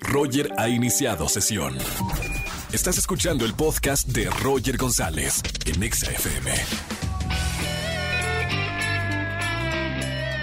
Roger 0.00 0.52
ha 0.58 0.68
iniciado 0.68 1.28
sesión. 1.28 1.76
Estás 2.72 2.98
escuchando 2.98 3.44
el 3.44 3.54
podcast 3.54 4.08
de 4.08 4.28
Roger 4.42 4.76
González 4.76 5.42
en 5.64 5.82
Exa 5.82 6.10
FM. 6.10 6.50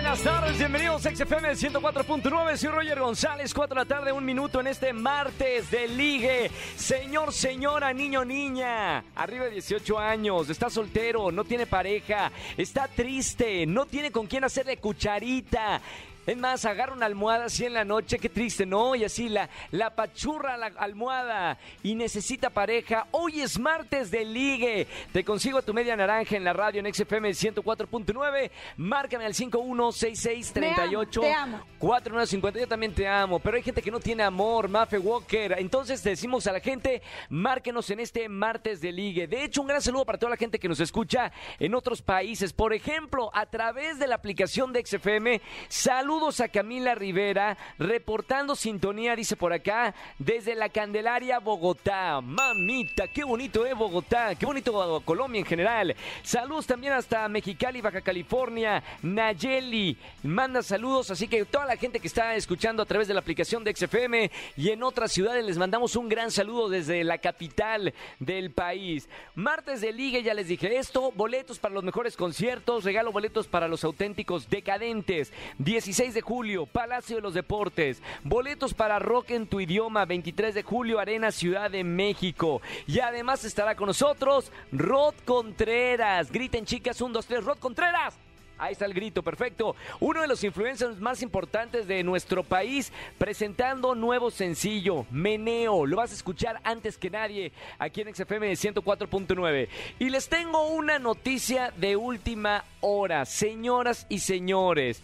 Buenas 0.01 0.21
tardes, 0.23 0.57
bienvenidos 0.57 1.05
a 1.05 1.13
XFM 1.13 1.51
104.9, 1.51 2.55
soy 2.55 2.69
Roger 2.69 2.99
González, 2.99 3.53
4 3.53 3.75
de 3.75 3.81
la 3.81 3.85
tarde, 3.85 4.11
un 4.13 4.23
minuto 4.23 4.61
en 4.61 4.67
este 4.67 4.93
martes 4.93 5.69
de 5.69 5.87
ligue. 5.89 6.49
Señor, 6.77 7.33
señora, 7.33 7.91
niño, 7.91 8.23
niña, 8.23 9.03
arriba 9.13 9.45
de 9.45 9.51
18 9.51 9.99
años, 9.99 10.49
está 10.49 10.69
soltero, 10.69 11.31
no 11.31 11.43
tiene 11.43 11.67
pareja, 11.67 12.31
está 12.55 12.87
triste, 12.87 13.65
no 13.65 13.85
tiene 13.85 14.11
con 14.11 14.25
quién 14.25 14.45
hacerle 14.45 14.77
cucharita. 14.77 15.81
Es 16.25 16.35
más, 16.37 16.65
agarra 16.65 16.93
una 16.93 17.05
almohada 17.05 17.45
así 17.45 17.65
en 17.65 17.75
la 17.75 17.85
noche, 17.85 18.17
qué 18.17 18.29
triste, 18.29 18.65
¿no? 18.65 18.95
Y 18.95 19.03
así 19.03 19.29
la, 19.29 19.47
la 19.69 19.91
pachurra 19.91 20.57
la 20.57 20.71
almohada 20.77 21.59
y 21.83 21.93
necesita 21.93 22.49
pareja. 22.49 23.05
Hoy 23.11 23.41
es 23.41 23.59
martes 23.59 24.09
de 24.09 24.25
ligue. 24.25 24.87
Te 25.13 25.23
consigo 25.23 25.59
a 25.59 25.61
tu 25.61 25.71
media 25.71 25.95
naranja 25.95 26.35
en 26.35 26.43
la 26.43 26.53
radio 26.53 26.79
en 26.79 26.91
XFM 26.91 27.29
104.9. 27.29 28.49
Márcame 28.77 29.25
al 29.25 29.35
516638 29.35 31.21
Te 31.21 31.31
amo, 31.31 31.57
te 31.57 31.57
amo. 31.57 31.65
4950. 31.77 32.59
Yo 32.59 32.67
también 32.67 32.95
te 32.95 33.07
amo, 33.07 33.37
pero 33.37 33.57
hay 33.57 33.63
gente 33.63 33.83
que 33.83 33.91
no 33.91 33.99
tiene 33.99 34.23
amor, 34.23 34.67
Mafe 34.67 34.97
Walker. 34.97 35.53
Entonces 35.59 36.03
decimos 36.03 36.47
a 36.47 36.53
la 36.53 36.59
gente, 36.59 37.03
márquenos 37.29 37.87
en 37.91 37.99
este 37.99 38.27
martes 38.29 38.81
de 38.81 38.91
ligue. 38.91 39.27
De 39.27 39.43
hecho, 39.43 39.61
un 39.61 39.67
gran 39.67 39.81
saludo 39.81 40.05
para 40.05 40.17
toda 40.17 40.31
la 40.31 40.37
gente 40.37 40.57
que 40.57 40.67
nos 40.67 40.79
escucha 40.79 41.31
en 41.59 41.75
otros 41.75 42.01
países. 42.01 42.51
Por 42.51 42.73
ejemplo, 42.73 43.29
a 43.31 43.45
través 43.45 43.99
de 43.99 44.07
la 44.07 44.15
aplicación 44.15 44.73
de 44.73 44.83
XFM, 44.83 45.39
saludos 45.67 46.14
a 46.15 46.47
Camila 46.47 46.95
Rivera, 46.95 47.57
reportando 47.77 48.55
sintonía, 48.55 49.17
dice 49.17 49.35
por 49.35 49.51
acá, 49.51 49.93
desde 50.17 50.55
la 50.55 50.69
Candelaria, 50.69 51.39
Bogotá. 51.39 52.21
Mamita, 52.21 53.09
qué 53.09 53.25
bonito, 53.25 53.65
¿eh? 53.65 53.73
Bogotá, 53.73 54.33
qué 54.33 54.45
bonito 54.45 55.01
Colombia 55.03 55.39
en 55.39 55.45
general. 55.45 55.95
Saludos 56.23 56.65
también 56.65 56.93
hasta 56.93 57.27
Mexicali, 57.27 57.81
Baja 57.81 57.99
California. 57.99 58.81
Nayeli 59.03 59.97
manda 60.23 60.63
saludos, 60.63 61.11
así 61.11 61.27
que 61.27 61.43
toda 61.43 61.65
la 61.65 61.75
gente 61.75 61.99
que 61.99 62.07
está 62.07 62.33
escuchando 62.35 62.81
a 62.81 62.85
través 62.85 63.09
de 63.09 63.13
la 63.13 63.19
aplicación 63.19 63.65
de 63.65 63.75
XFM 63.75 64.31
y 64.55 64.69
en 64.69 64.83
otras 64.83 65.11
ciudades 65.11 65.43
les 65.43 65.57
mandamos 65.57 65.97
un 65.97 66.07
gran 66.07 66.31
saludo 66.31 66.69
desde 66.69 67.03
la 67.03 67.17
capital 67.17 67.93
del 68.19 68.51
país. 68.51 69.09
Martes 69.35 69.81
de 69.81 69.91
Liga, 69.91 70.19
ya 70.19 70.33
les 70.33 70.47
dije 70.47 70.77
esto, 70.77 71.11
boletos 71.11 71.59
para 71.59 71.75
los 71.75 71.83
mejores 71.83 72.15
conciertos, 72.15 72.85
regalo 72.85 73.11
boletos 73.11 73.47
para 73.47 73.67
los 73.67 73.83
auténticos 73.83 74.49
decadentes. 74.49 75.33
16 75.59 76.04
de 76.13 76.21
julio, 76.21 76.65
Palacio 76.65 77.15
de 77.17 77.21
los 77.21 77.33
Deportes. 77.33 78.01
Boletos 78.23 78.73
para 78.73 78.99
Rock 78.99 79.31
en 79.31 79.47
tu 79.47 79.59
idioma, 79.59 80.05
23 80.05 80.53
de 80.53 80.63
julio, 80.63 80.99
Arena 80.99 81.31
Ciudad 81.31 81.71
de 81.71 81.83
México. 81.83 82.61
Y 82.87 82.99
además 82.99 83.43
estará 83.43 83.75
con 83.75 83.87
nosotros 83.87 84.51
Rod 84.71 85.15
Contreras. 85.25 86.31
Griten 86.31 86.65
chicas, 86.65 87.01
un, 87.01 87.13
dos, 87.13 87.25
tres, 87.25 87.43
Rod 87.43 87.57
Contreras. 87.57 88.17
Ahí 88.57 88.71
está 88.71 88.85
el 88.85 88.93
grito, 88.93 89.21
perfecto. 89.21 89.75
Uno 89.99 90.21
de 90.21 90.27
los 90.27 90.43
influencers 90.43 90.99
más 90.99 91.21
importantes 91.21 91.87
de 91.87 92.03
nuestro 92.03 92.43
país 92.43 92.91
presentando 93.17 93.95
nuevo 93.95 94.31
sencillo, 94.31 95.05
Meneo. 95.11 95.85
Lo 95.85 95.97
vas 95.97 96.11
a 96.11 96.15
escuchar 96.15 96.61
antes 96.63 96.97
que 96.97 97.09
nadie 97.09 97.51
aquí 97.79 98.01
en 98.01 98.15
XFM 98.15 98.53
104.9. 98.53 99.67
Y 99.99 100.09
les 100.09 100.29
tengo 100.29 100.67
una 100.69 100.99
noticia 100.99 101.73
de 101.75 101.97
última 101.97 102.63
hora, 102.79 103.25
señoras 103.25 104.05
y 104.07 104.19
señores. 104.19 105.01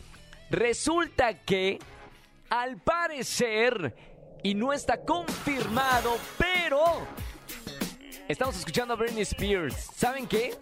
Resulta 0.51 1.39
que, 1.39 1.79
al 2.49 2.75
parecer, 2.75 3.95
y 4.43 4.53
no 4.53 4.73
está 4.73 5.01
confirmado, 5.01 6.17
pero 6.37 7.07
estamos 8.27 8.57
escuchando 8.57 8.93
a 8.93 8.97
Britney 8.97 9.23
Spears. 9.23 9.75
¿Saben 9.95 10.27
qué? 10.27 10.53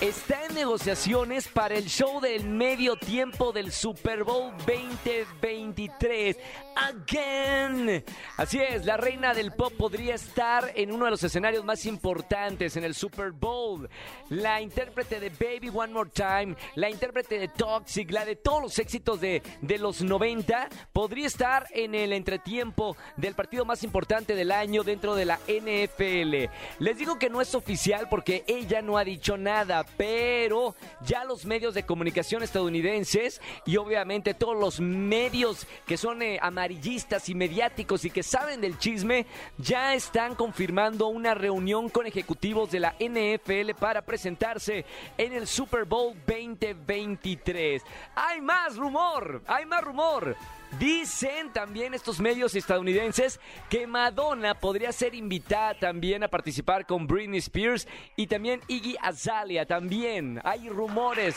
Está 0.00 0.46
en 0.46 0.54
negociaciones 0.54 1.46
para 1.48 1.74
el 1.74 1.84
show 1.84 2.20
del 2.20 2.48
medio 2.48 2.96
tiempo 2.96 3.52
del 3.52 3.70
Super 3.70 4.24
Bowl 4.24 4.50
2023. 4.66 6.38
Again. 6.74 8.02
Así 8.38 8.58
es, 8.58 8.86
la 8.86 8.96
reina 8.96 9.34
del 9.34 9.52
pop 9.52 9.74
podría 9.76 10.14
estar 10.14 10.72
en 10.74 10.92
uno 10.92 11.04
de 11.04 11.10
los 11.10 11.22
escenarios 11.22 11.66
más 11.66 11.84
importantes 11.84 12.76
en 12.76 12.84
el 12.84 12.94
Super 12.94 13.32
Bowl. 13.32 13.90
La 14.30 14.62
intérprete 14.62 15.20
de 15.20 15.28
Baby 15.28 15.70
One 15.74 15.92
More 15.92 16.08
Time, 16.08 16.56
la 16.76 16.88
intérprete 16.88 17.38
de 17.38 17.48
Toxic, 17.48 18.10
la 18.10 18.24
de 18.24 18.36
todos 18.36 18.62
los 18.62 18.78
éxitos 18.78 19.20
de, 19.20 19.42
de 19.60 19.76
los 19.76 20.00
90, 20.00 20.68
podría 20.94 21.26
estar 21.26 21.66
en 21.72 21.94
el 21.94 22.14
entretiempo 22.14 22.96
del 23.18 23.34
partido 23.34 23.66
más 23.66 23.82
importante 23.82 24.34
del 24.34 24.50
año 24.50 24.82
dentro 24.82 25.14
de 25.14 25.26
la 25.26 25.38
NFL. 25.46 26.50
Les 26.78 26.96
digo 27.00 27.18
que 27.18 27.30
no 27.30 27.40
es 27.40 27.54
oficial 27.54 28.08
porque 28.10 28.44
ella 28.46 28.82
no 28.82 28.98
ha 28.98 29.04
dicho 29.04 29.38
nada, 29.38 29.86
pero 29.96 30.76
ya 31.00 31.24
los 31.24 31.46
medios 31.46 31.72
de 31.72 31.86
comunicación 31.86 32.42
estadounidenses 32.42 33.40
y 33.64 33.78
obviamente 33.78 34.34
todos 34.34 34.54
los 34.54 34.80
medios 34.80 35.66
que 35.86 35.96
son 35.96 36.20
eh, 36.20 36.38
amarillistas 36.42 37.30
y 37.30 37.34
mediáticos 37.34 38.04
y 38.04 38.10
que 38.10 38.22
saben 38.22 38.60
del 38.60 38.78
chisme 38.78 39.24
ya 39.56 39.94
están 39.94 40.34
confirmando 40.34 41.06
una 41.06 41.32
reunión 41.32 41.88
con 41.88 42.06
ejecutivos 42.06 42.70
de 42.70 42.80
la 42.80 42.94
NFL 43.00 43.70
para 43.78 44.02
presentarse 44.02 44.84
en 45.16 45.32
el 45.32 45.46
Super 45.46 45.86
Bowl 45.86 46.14
2023. 46.26 47.82
Hay 48.14 48.42
más 48.42 48.76
rumor, 48.76 49.42
hay 49.46 49.64
más 49.64 49.82
rumor. 49.82 50.36
Dicen 50.78 51.52
también 51.52 51.94
estos 51.94 52.20
medios 52.20 52.54
estadounidenses 52.54 53.40
que 53.68 53.86
Madonna 53.86 54.54
podría 54.54 54.92
ser 54.92 55.14
invitada 55.14 55.74
también 55.74 56.22
a 56.22 56.28
participar 56.28 56.86
con 56.86 57.06
Britney 57.06 57.38
Spears 57.38 57.88
y 58.16 58.28
también 58.28 58.60
Iggy 58.68 58.96
Azalea 59.02 59.66
también. 59.66 60.40
Hay 60.44 60.68
rumores. 60.68 61.36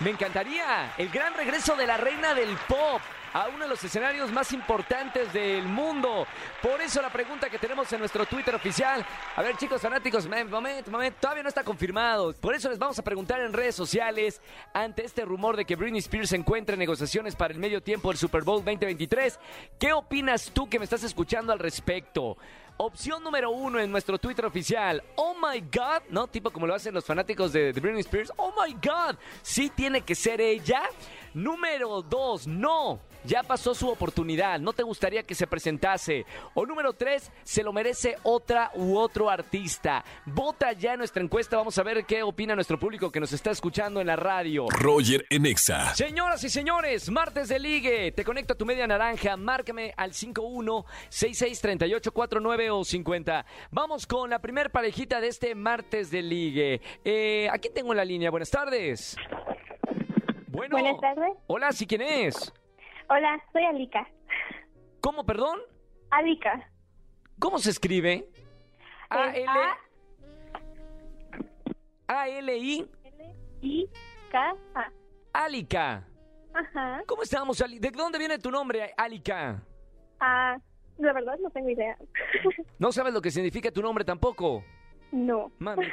Me 0.00 0.10
encantaría 0.10 0.94
el 0.98 1.08
gran 1.10 1.34
regreso 1.34 1.74
de 1.76 1.86
la 1.86 1.96
reina 1.96 2.34
del 2.34 2.56
pop 2.68 3.00
a 3.34 3.48
uno 3.48 3.64
de 3.64 3.68
los 3.68 3.82
escenarios 3.82 4.30
más 4.32 4.52
importantes 4.52 5.32
del 5.32 5.64
mundo. 5.64 6.24
Por 6.62 6.80
eso 6.80 7.02
la 7.02 7.10
pregunta 7.10 7.50
que 7.50 7.58
tenemos 7.58 7.92
en 7.92 7.98
nuestro 7.98 8.24
Twitter 8.26 8.54
oficial. 8.54 9.04
A 9.34 9.42
ver, 9.42 9.56
chicos 9.56 9.82
fanáticos, 9.82 10.26
momento, 10.26 10.90
momento, 10.90 11.18
todavía 11.20 11.42
no 11.42 11.48
está 11.48 11.64
confirmado. 11.64 12.32
Por 12.34 12.54
eso 12.54 12.70
les 12.70 12.78
vamos 12.78 12.96
a 12.98 13.02
preguntar 13.02 13.40
en 13.40 13.52
redes 13.52 13.74
sociales 13.74 14.40
ante 14.72 15.04
este 15.04 15.24
rumor 15.24 15.56
de 15.56 15.64
que 15.64 15.74
Britney 15.74 15.98
Spears 15.98 16.28
se 16.28 16.36
encuentra 16.36 16.74
en 16.74 16.78
negociaciones 16.78 17.34
para 17.34 17.52
el 17.52 17.58
medio 17.58 17.82
tiempo 17.82 18.08
del 18.08 18.18
Super 18.18 18.44
Bowl 18.44 18.64
2023. 18.64 19.40
¿Qué 19.80 19.92
opinas 19.92 20.52
tú 20.54 20.68
que 20.68 20.78
me 20.78 20.84
estás 20.84 21.02
escuchando 21.02 21.52
al 21.52 21.58
respecto? 21.58 22.36
Opción 22.76 23.22
número 23.24 23.50
uno 23.50 23.80
en 23.80 23.90
nuestro 23.90 24.16
Twitter 24.16 24.44
oficial. 24.44 25.02
Oh 25.16 25.34
my 25.34 25.60
God, 25.60 26.02
¿no? 26.10 26.28
Tipo 26.28 26.50
como 26.52 26.68
lo 26.68 26.74
hacen 26.74 26.94
los 26.94 27.04
fanáticos 27.04 27.52
de, 27.52 27.72
de 27.72 27.80
Britney 27.80 28.00
Spears. 28.00 28.32
Oh 28.36 28.52
my 28.64 28.74
God, 28.74 29.16
sí 29.42 29.70
tiene 29.70 30.02
que 30.02 30.14
ser 30.14 30.40
ella. 30.40 30.82
Número 31.34 32.00
dos, 32.00 32.46
no. 32.46 33.00
Ya 33.24 33.42
pasó 33.42 33.74
su 33.74 33.88
oportunidad, 33.88 34.60
no 34.60 34.74
te 34.74 34.82
gustaría 34.82 35.22
que 35.22 35.34
se 35.34 35.46
presentase. 35.46 36.26
O 36.52 36.66
número 36.66 36.92
tres, 36.92 37.32
se 37.42 37.62
lo 37.62 37.72
merece 37.72 38.16
otra 38.22 38.70
u 38.74 38.98
otro 38.98 39.30
artista. 39.30 40.04
Vota 40.26 40.72
ya 40.72 40.92
en 40.92 40.98
nuestra 40.98 41.22
encuesta, 41.22 41.56
vamos 41.56 41.78
a 41.78 41.82
ver 41.82 42.04
qué 42.04 42.22
opina 42.22 42.54
nuestro 42.54 42.78
público 42.78 43.10
que 43.10 43.20
nos 43.20 43.32
está 43.32 43.50
escuchando 43.50 44.02
en 44.02 44.08
la 44.08 44.16
radio. 44.16 44.66
Roger 44.68 45.24
en 45.30 45.46
Exa. 45.46 45.94
Señoras 45.94 46.44
y 46.44 46.50
señores, 46.50 47.08
martes 47.10 47.48
de 47.48 47.58
ligue. 47.58 48.12
Te 48.12 48.24
conecto 48.24 48.52
a 48.52 48.56
tu 48.56 48.66
media 48.66 48.86
naranja. 48.86 49.38
Márcame 49.38 49.94
al 49.96 50.12
51663849 50.12 52.68
o 52.72 52.84
50. 52.84 53.46
Vamos 53.70 54.06
con 54.06 54.28
la 54.28 54.40
primer 54.40 54.70
parejita 54.70 55.18
de 55.20 55.28
este 55.28 55.54
martes 55.54 56.10
de 56.10 56.20
ligue. 56.22 56.82
Eh, 57.04 57.48
aquí 57.50 57.70
tengo 57.70 57.94
la 57.94 58.04
línea. 58.04 58.30
Buenas 58.30 58.50
tardes. 58.50 59.16
Bueno. 60.48 60.76
Buenas 60.78 61.00
tardes. 61.00 61.32
Hola, 61.46 61.72
¿sí 61.72 61.86
quién 61.86 62.02
es? 62.02 62.52
Hola, 63.08 63.42
soy 63.52 63.64
Alika. 63.64 64.06
¿Cómo, 65.00 65.24
perdón? 65.24 65.60
Alika. 66.10 66.68
¿Cómo 67.38 67.58
se 67.58 67.70
escribe? 67.70 68.28
A 69.10 69.30
L 69.36 69.46
A 72.08 72.28
L 72.28 72.56
I 72.58 72.86
I 73.62 73.88
K 74.30 74.54
A. 74.74 74.90
Alica. 75.32 76.06
Ajá. 76.54 77.02
¿Cómo 77.06 77.22
estamos, 77.22 77.60
Ali? 77.60 77.78
¿De 77.78 77.90
dónde 77.90 78.18
viene 78.18 78.38
tu 78.38 78.50
nombre, 78.50 78.92
Alica? 78.96 79.62
Ah, 80.20 80.56
la 80.98 81.12
verdad 81.12 81.34
no 81.42 81.50
tengo 81.50 81.70
idea. 81.70 81.96
No 82.78 82.92
sabes 82.92 83.14
lo 83.14 83.20
que 83.22 83.30
significa 83.30 83.70
tu 83.70 83.80
nombre 83.82 84.04
tampoco. 84.04 84.62
no. 85.12 85.50
Mami, 85.58 85.86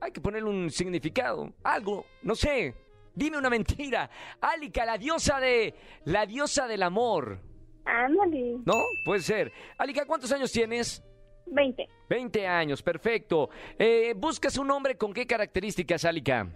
hay 0.00 0.10
que 0.12 0.20
ponerle 0.20 0.48
un 0.48 0.70
significado, 0.70 1.52
algo, 1.62 2.06
no 2.22 2.34
sé. 2.34 2.74
Dime 3.14 3.38
una 3.38 3.50
mentira. 3.50 4.08
Alica, 4.40 4.84
la 4.84 4.98
diosa 4.98 5.40
de 5.40 5.74
la 6.04 6.26
diosa 6.26 6.66
del 6.66 6.82
amor. 6.82 7.40
Ándale. 7.84 8.56
¿No? 8.64 8.74
Puede 9.04 9.20
ser. 9.22 9.52
Alica, 9.78 10.04
¿cuántos 10.06 10.30
años 10.32 10.52
tienes? 10.52 11.02
20. 11.46 11.88
20 12.08 12.46
años, 12.46 12.82
perfecto. 12.82 13.50
Eh, 13.78 14.14
¿Buscas 14.16 14.56
un 14.58 14.70
hombre 14.70 14.96
con 14.96 15.12
qué 15.12 15.26
características, 15.26 16.04
Alica? 16.04 16.48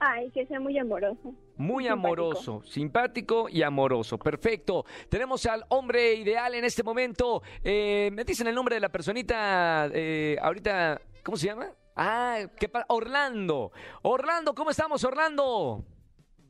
Ay, 0.00 0.30
que 0.30 0.46
sea 0.46 0.58
muy 0.58 0.76
amoroso. 0.78 1.32
Muy 1.56 1.84
Simpático. 1.84 1.92
amoroso, 1.92 2.62
simpático 2.64 3.48
y 3.48 3.62
amoroso. 3.62 4.18
Perfecto. 4.18 4.84
Tenemos 5.08 5.46
al 5.46 5.64
hombre 5.68 6.14
ideal 6.14 6.54
en 6.54 6.64
este 6.64 6.82
momento. 6.82 7.42
Eh, 7.62 8.10
¿Me 8.12 8.24
dicen 8.24 8.46
el 8.48 8.54
nombre 8.54 8.74
de 8.76 8.80
la 8.80 8.88
personita 8.88 9.88
eh, 9.92 10.36
ahorita? 10.42 11.00
¿Cómo 11.22 11.36
se 11.36 11.46
llama? 11.46 11.68
Ah, 11.96 12.38
¿qué 12.58 12.68
pa- 12.68 12.84
Orlando. 12.88 13.72
Orlando, 14.02 14.54
¿cómo 14.54 14.70
estamos, 14.70 15.04
Orlando? 15.04 15.84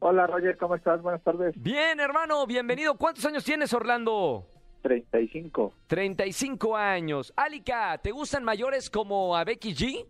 Hola 0.00 0.26
Roger, 0.26 0.56
¿cómo 0.56 0.74
estás? 0.74 1.00
Buenas 1.02 1.22
tardes. 1.22 1.54
Bien, 1.56 2.00
hermano, 2.00 2.46
bienvenido. 2.46 2.96
¿Cuántos 2.96 3.24
años 3.24 3.44
tienes, 3.44 3.72
Orlando? 3.72 4.46
35. 4.82 5.72
35 5.86 6.76
años. 6.76 7.32
Alika, 7.36 7.98
¿te 7.98 8.10
gustan 8.10 8.42
mayores 8.44 8.90
como 8.90 9.36
a 9.36 9.44
Becky 9.44 9.74
G? 9.74 10.06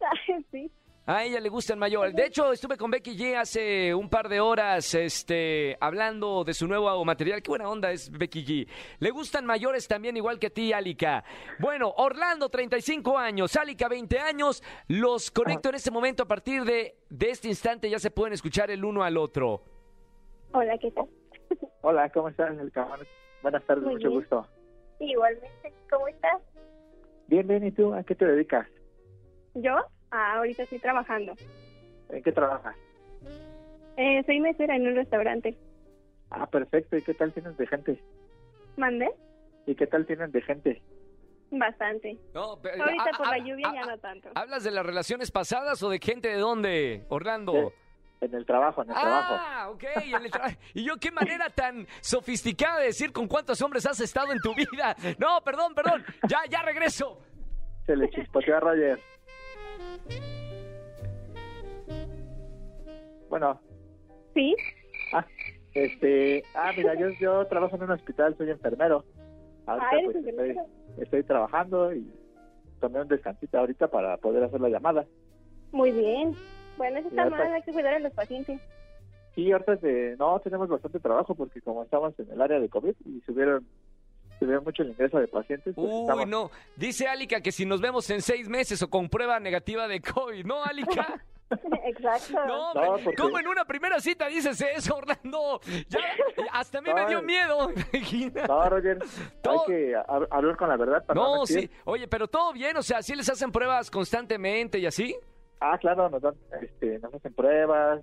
Sí. 0.50 0.70
A 1.06 1.22
ella 1.22 1.38
le 1.38 1.50
gustan 1.50 1.78
mayores. 1.78 2.14
De 2.14 2.24
hecho, 2.24 2.50
estuve 2.50 2.78
con 2.78 2.90
Becky 2.90 3.14
G 3.14 3.36
hace 3.36 3.94
un 3.94 4.08
par 4.08 4.26
de 4.26 4.40
horas 4.40 4.94
este, 4.94 5.76
hablando 5.78 6.44
de 6.44 6.54
su 6.54 6.66
nuevo 6.66 7.04
material. 7.04 7.42
Qué 7.42 7.50
buena 7.50 7.68
onda 7.68 7.90
es 7.92 8.10
Becky 8.10 8.42
G. 8.42 8.68
Le 9.00 9.10
gustan 9.10 9.44
mayores 9.44 9.86
también, 9.86 10.16
igual 10.16 10.38
que 10.38 10.46
a 10.46 10.50
ti, 10.50 10.72
Alika. 10.72 11.22
Bueno, 11.58 11.92
Orlando, 11.98 12.48
35 12.48 13.18
años. 13.18 13.54
Alika, 13.54 13.86
20 13.86 14.18
años. 14.18 14.62
Los 14.88 15.30
conecto 15.30 15.68
en 15.68 15.74
este 15.74 15.90
momento. 15.90 16.22
A 16.22 16.26
partir 16.26 16.64
de, 16.64 16.96
de 17.10 17.30
este 17.30 17.48
instante 17.48 17.90
ya 17.90 17.98
se 17.98 18.10
pueden 18.10 18.32
escuchar 18.32 18.70
el 18.70 18.82
uno 18.82 19.04
al 19.04 19.18
otro. 19.18 19.60
Hola, 20.54 20.78
¿qué 20.78 20.90
tal? 20.90 21.06
Hola, 21.82 22.08
¿cómo 22.10 22.30
estás? 22.30 22.58
El 22.58 22.72
cabrón? 22.72 23.06
Buenas 23.42 23.62
tardes, 23.66 23.84
Muy 23.84 23.96
mucho 23.96 24.08
bien. 24.08 24.20
gusto. 24.20 24.46
Igualmente, 25.00 25.74
¿cómo 25.90 26.08
estás? 26.08 26.40
Bien, 27.26 27.46
bien, 27.46 27.66
¿y 27.66 27.72
tú? 27.72 27.92
¿A 27.92 28.02
qué 28.04 28.14
te 28.14 28.24
dedicas? 28.24 28.66
¿Yo? 29.52 29.74
Ah, 30.16 30.36
ahorita 30.36 30.62
estoy 30.62 30.78
trabajando. 30.78 31.32
¿En 32.08 32.22
qué 32.22 32.30
trabajas? 32.30 32.76
Eh, 33.96 34.22
soy 34.24 34.38
mesera 34.38 34.76
en 34.76 34.86
un 34.86 34.94
restaurante. 34.94 35.56
Ah, 36.30 36.46
perfecto. 36.46 36.96
¿Y 36.96 37.02
qué 37.02 37.14
tal 37.14 37.32
tienen 37.32 37.56
de 37.56 37.66
gente? 37.66 38.00
¿Mandé? 38.76 39.10
¿Y 39.66 39.74
qué 39.74 39.88
tal 39.88 40.06
tienen 40.06 40.30
de 40.30 40.40
gente? 40.42 40.80
Bastante. 41.50 42.16
No, 42.32 42.60
pero- 42.62 42.84
Ahorita 42.84 43.10
ah, 43.12 43.18
por 43.18 43.26
ah, 43.26 43.30
la 43.32 43.38
lluvia 43.38 43.66
ah, 43.68 43.74
ya 43.74 43.80
ah, 43.82 43.86
no 43.86 43.98
tanto. 43.98 44.28
¿Hablas 44.36 44.62
de 44.62 44.70
las 44.70 44.86
relaciones 44.86 45.32
pasadas 45.32 45.82
o 45.82 45.90
de 45.90 45.98
gente 45.98 46.28
de 46.28 46.36
dónde, 46.36 47.04
Orlando? 47.08 47.72
En 48.20 48.34
el 48.34 48.46
trabajo, 48.46 48.84
en 48.84 48.90
el 48.90 48.94
trabajo. 48.94 49.34
Ah, 49.36 49.68
ok. 49.70 49.82
en 49.96 50.14
el 50.24 50.30
tra- 50.30 50.56
y 50.74 50.84
yo 50.84 50.96
qué 50.98 51.10
manera 51.10 51.50
tan 51.50 51.88
sofisticada 52.00 52.78
de 52.78 52.86
decir 52.86 53.12
con 53.12 53.26
cuántos 53.26 53.60
hombres 53.62 53.84
has 53.84 53.98
estado 54.00 54.30
en 54.32 54.38
tu 54.38 54.54
vida. 54.54 54.94
No, 55.18 55.40
perdón, 55.42 55.74
perdón. 55.74 56.04
Ya, 56.28 56.38
ya 56.48 56.62
regreso. 56.62 57.20
Se 57.86 57.96
le 57.96 58.08
chispoteó 58.10 58.56
a 58.56 58.60
Roger. 58.60 59.00
Bueno, 63.28 63.60
¿Sí? 64.34 64.56
ah, 65.12 65.26
este, 65.74 66.44
ah, 66.54 66.72
mira, 66.76 66.94
yo, 66.94 67.10
yo 67.18 67.46
trabajo 67.46 67.76
en 67.76 67.82
un 67.84 67.90
hospital, 67.90 68.36
soy 68.36 68.50
enfermero. 68.50 69.04
Ahorita 69.66 69.88
Ah, 69.92 69.98
pues 70.04 70.16
estoy, 70.16 70.56
estoy 70.98 71.22
trabajando 71.24 71.92
y 71.92 72.06
tomé 72.80 73.00
un 73.00 73.08
descansito 73.08 73.58
ahorita 73.58 73.88
para 73.88 74.16
poder 74.18 74.44
hacer 74.44 74.60
la 74.60 74.68
llamada. 74.68 75.04
Muy 75.72 75.90
bien. 75.90 76.36
Bueno, 76.76 76.98
eso 76.98 77.08
Y 77.08 77.10
está 77.10 77.22
ahorita- 77.24 77.44
mal, 77.44 77.52
hay 77.54 77.62
que 77.62 77.72
cuidar 77.72 77.94
a 77.94 77.98
los 77.98 78.12
pacientes. 78.12 78.60
Sí, 79.34 79.50
ahorita 79.50 79.76
de, 79.76 80.16
no, 80.16 80.38
tenemos 80.40 80.68
bastante 80.68 81.00
trabajo 81.00 81.34
porque 81.34 81.60
como 81.60 81.82
estamos 81.82 82.16
en 82.20 82.30
el 82.30 82.40
área 82.40 82.60
de 82.60 82.68
COVID 82.68 82.94
y 83.04 83.20
subieron, 83.22 83.66
subieron 84.44 84.64
mucho 84.64 84.82
el 84.82 84.90
ingreso 84.90 85.18
de 85.18 85.28
pacientes. 85.28 85.74
pues 85.74 85.86
Uy, 85.90 86.00
estamos- 86.02 86.28
no. 86.28 86.50
Dice 86.76 87.08
Alica 87.08 87.40
que 87.40 87.52
si 87.52 87.64
nos 87.66 87.80
vemos 87.80 88.08
en 88.10 88.22
seis 88.22 88.48
meses 88.48 88.80
o 88.82 88.88
con 88.88 89.08
prueba 89.08 89.38
negativa 89.40 89.88
de 89.88 90.00
COVID. 90.00 90.44
¿No, 90.44 90.62
Alica? 90.64 91.22
Exacto. 91.84 92.44
No, 92.46 92.72
No, 92.74 92.96
porque- 93.04 93.14
¿cómo 93.16 93.38
en 93.38 93.46
una 93.48 93.64
primera 93.64 94.00
cita 94.00 94.26
dices 94.28 94.60
eso, 94.60 94.96
Orlando? 94.96 95.60
Ya, 95.88 96.00
hasta 96.52 96.78
a 96.78 96.80
mí 96.80 96.92
me 96.92 97.02
No, 97.02 97.08
dio 97.08 97.18
eh. 97.18 97.22
miedo. 97.22 97.70
Imagina. 97.92 98.44
No, 98.46 98.68
Roger, 98.68 98.98
Todo- 99.42 99.60
hay 99.60 99.66
que 99.66 99.92
hab- 99.96 100.28
hablar 100.30 100.56
con 100.56 100.68
la 100.68 100.76
verdad 100.76 101.04
para 101.04 101.20
No, 101.20 101.36
mentir. 101.38 101.60
sí. 101.60 101.70
Oye, 101.84 102.08
pero 102.08 102.26
todo 102.28 102.52
bien, 102.52 102.76
o 102.76 102.82
sea, 102.82 103.02
¿sí 103.02 103.14
les 103.14 103.28
hacen 103.28 103.52
pruebas 103.52 103.90
constantemente 103.90 104.78
y 104.78 104.86
así? 104.86 105.14
Ah, 105.60 105.78
claro, 105.78 106.08
nos 106.10 106.20
dan, 106.20 106.34
este, 106.60 106.98
nos 106.98 107.14
hacen 107.14 107.32
pruebas, 107.34 108.00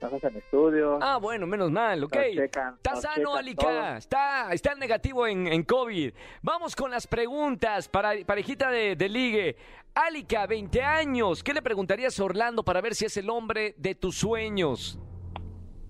nos 0.00 0.12
hacen 0.12 0.36
estudios, 0.36 0.98
Ah, 1.02 1.18
bueno, 1.18 1.46
menos 1.46 1.70
mal, 1.70 2.04
ok. 2.04 2.16
checan. 2.34 2.74
Está 2.76 2.96
sano, 2.96 3.34
Alica. 3.36 3.96
Está, 3.96 4.52
está 4.52 4.74
negativo 4.74 5.26
en, 5.26 5.46
en 5.46 5.62
COVID. 5.62 6.12
Vamos 6.42 6.76
con 6.76 6.90
las 6.90 7.06
preguntas 7.06 7.88
para 7.88 8.12
parejita 8.26 8.70
de, 8.70 8.96
de 8.96 9.08
ligue. 9.08 9.56
Alica, 9.94 10.46
20 10.46 10.82
años. 10.82 11.42
¿Qué 11.42 11.54
le 11.54 11.62
preguntarías 11.62 12.18
a 12.18 12.24
Orlando 12.24 12.64
para 12.64 12.80
ver 12.80 12.94
si 12.94 13.04
es 13.06 13.16
el 13.16 13.30
hombre 13.30 13.74
de 13.78 13.94
tus 13.94 14.16
sueños? 14.18 14.98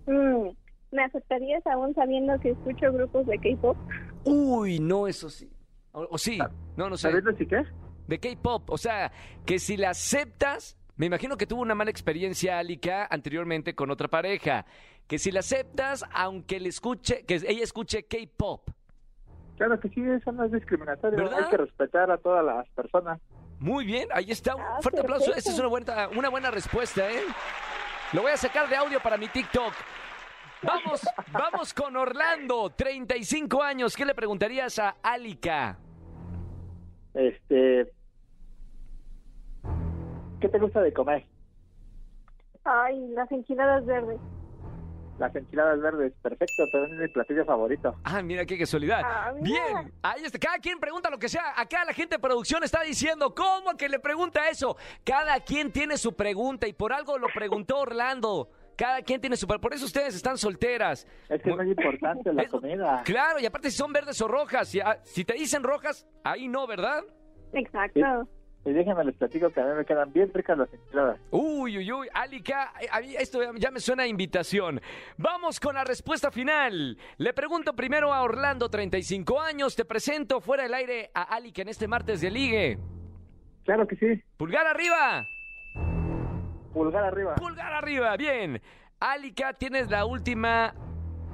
Mm, 0.07 0.49
¿Me 0.93 1.05
aceptarías 1.05 1.67
aún 1.67 1.95
sabiendo 1.95 2.39
que 2.41 2.51
escucho 2.51 2.93
grupos 2.93 3.27
de 3.27 3.39
K-pop? 3.39 3.77
Uy, 4.25 4.79
no, 4.79 5.09
eso 5.09 5.29
sí. 5.31 5.51
O, 5.93 6.07
o 6.11 6.19
sí, 6.19 6.39
no, 6.77 6.89
no 6.91 6.97
sé. 6.97 7.11
¿Sabes 7.11 7.25
si 7.39 7.47
qué? 7.47 7.63
De 8.07 8.19
K-pop. 8.21 8.69
O 8.71 8.79
sea, 8.79 9.11
que 9.47 9.59
si 9.59 9.77
la 9.77 9.91
aceptas, 9.91 10.77
me 10.97 11.07
imagino 11.07 11.37
que 11.37 11.47
tuvo 11.47 11.63
una 11.63 11.75
mala 11.75 11.91
experiencia, 11.91 12.59
Alica, 12.59 13.07
anteriormente 13.11 13.75
con 13.75 13.91
otra 13.91 14.09
pareja. 14.09 14.65
Que 15.07 15.19
si 15.19 15.31
la 15.31 15.41
aceptas, 15.41 16.05
aunque 16.13 16.61
le 16.61 16.69
escuche, 16.69 17.25
que 17.27 17.35
ella 17.35 17.63
escuche 17.63 18.05
K-pop. 18.05 18.71
Claro 19.57 19.79
que 19.79 19.89
sí, 19.91 20.03
eso 20.03 20.33
no 20.33 20.45
es 20.45 20.53
discriminatorio. 20.53 21.19
¿Verdad? 21.19 21.45
Hay 21.45 21.51
que 21.51 21.57
respetar 21.59 22.11
a 22.11 22.19
todas 22.19 22.45
las 22.45 22.69
personas. 22.71 23.21
Muy 23.59 23.85
bien, 23.85 24.09
ahí 24.13 24.31
está. 24.31 24.57
Un 24.57 24.63
Ah, 24.63 24.79
fuerte 24.83 25.01
aplauso. 25.01 25.33
Esta 25.35 25.51
es 25.51 25.59
una 25.59 25.69
buena, 25.69 26.09
una 26.09 26.29
buena 26.29 26.51
respuesta, 26.51 27.09
¿eh? 27.11 27.23
Lo 28.13 28.23
voy 28.23 28.33
a 28.33 28.37
sacar 28.37 28.69
de 28.69 28.77
audio 28.77 29.01
para 29.01 29.17
mi 29.17 29.29
TikTok. 29.29 29.73
Vamos, 30.63 31.03
vamos 31.33 31.75
con 31.75 31.97
Orlando, 31.97 32.71
35 32.71 33.63
años. 33.63 33.95
¿Qué 33.97 34.05
le 34.05 34.15
preguntarías 34.15 34.79
a 34.79 34.97
Alica? 35.03 35.79
Este, 37.15 37.93
¿qué 40.45 40.49
te 40.51 40.59
gusta 40.59 40.83
de 40.83 40.93
comer? 40.93 41.25
Ay, 42.65 43.09
las 43.09 43.31
enchiladas 43.33 43.85
verdes. 43.87 44.19
Las 45.19 45.35
enchiladas 45.37 45.81
verdes, 45.81 46.13
perfecto, 46.23 46.69
también 46.73 46.95
es 46.95 47.01
mi 47.03 47.09
platillo 47.09 47.45
favorito. 47.45 47.95
Ah, 48.05 48.21
mira 48.21 48.45
qué 48.45 48.59
casualidad. 48.59 49.01
Ah, 49.05 49.33
mira. 49.41 49.65
Bien, 49.65 49.93
ahí 50.03 50.25
está. 50.25 50.39
Cada 50.41 50.59
quien 50.59 50.79
pregunta 50.81 51.09
lo 51.09 51.19
que 51.19 51.29
sea. 51.29 51.53
Acá 51.57 51.85
la 51.85 51.93
gente 51.93 52.17
de 52.17 52.19
producción 52.21 52.65
está 52.65 52.83
diciendo, 52.83 53.33
¿cómo 53.35 53.77
que 53.77 53.89
le 53.89 54.01
pregunta 54.01 54.49
eso? 54.49 54.77
Cada 55.05 55.39
quien 55.41 55.71
tiene 55.73 55.97
su 55.97 56.15
pregunta 56.15 56.67
y 56.67 56.73
por 56.73 56.93
algo 56.93 57.17
lo 57.17 57.29
preguntó 57.33 57.79
Orlando. 57.79 58.51
Cada 58.77 59.03
quien 59.03 59.21
tiene 59.21 59.37
su... 59.37 59.47
Por 59.47 59.73
eso 59.73 59.85
ustedes 59.85 60.17
están 60.17 60.37
solteras. 60.37 61.07
Es 61.29 61.41
que 61.43 61.51
es 61.51 61.57
muy 61.57 61.71
importante 61.71 62.33
la 62.33 62.43
Es- 62.45 62.51
comida. 62.51 63.03
Claro, 63.05 63.39
y 63.39 63.47
aparte 63.47 63.71
si 63.71 63.77
son 63.77 63.93
verdes 63.93 64.21
o 64.21 64.27
rojas. 64.27 64.67
Si, 64.69 64.81
ah, 64.81 64.99
si 65.05 65.25
te 65.25 65.35
dicen 65.35 65.63
rojas, 65.63 66.09
ahí 66.25 66.49
no, 66.49 66.67
¿verdad? 66.67 67.05
Exacto. 67.53 68.01
Y 68.67 68.73
déjenme 68.73 69.05
les 69.05 69.15
platico 69.15 69.51
que 69.51 69.61
a 69.61 69.65
mí 69.67 69.75
me 69.77 69.85
quedan 69.85 70.11
bien 70.13 70.31
ricas 70.33 70.57
las 70.57 70.73
enchiladas. 70.73 71.21
Uy, 71.31 71.77
uy, 71.79 71.93
uy, 71.93 72.09
Alica, 72.15 72.73
eh, 72.81 72.87
a 72.91 73.01
mí 73.01 73.15
esto 73.15 73.41
ya 73.57 73.71
me 73.71 73.79
suena 73.79 74.05
a 74.05 74.07
invitación. 74.07 74.81
Vamos 75.19 75.61
con 75.61 75.75
la 75.75 75.85
respuesta 75.85 76.31
final. 76.31 76.97
Le 77.19 77.33
pregunto 77.35 77.75
primero 77.77 78.15
a 78.15 78.23
Orlando, 78.23 78.71
35 78.71 79.39
años. 79.41 79.77
Te 79.77 79.85
presento 79.85 80.41
fuera 80.41 80.63
del 80.63 80.73
aire 80.73 81.11
a 81.13 81.23
Alica 81.25 81.61
en 81.61 81.69
este 81.69 81.87
martes 81.89 82.23
de 82.23 82.31
ligue. 82.31 82.79
Claro 83.65 83.87
que 83.87 83.97
sí, 83.97 84.23
Pulgar 84.39 84.67
arriba, 84.67 85.25
pulgar 86.73 87.05
arriba. 87.05 87.35
pulgar 87.37 87.73
arriba, 87.73 88.17
bien. 88.17 88.61
Alica, 89.01 89.53
tienes 89.53 89.91
la 89.91 90.07
última, 90.07 90.75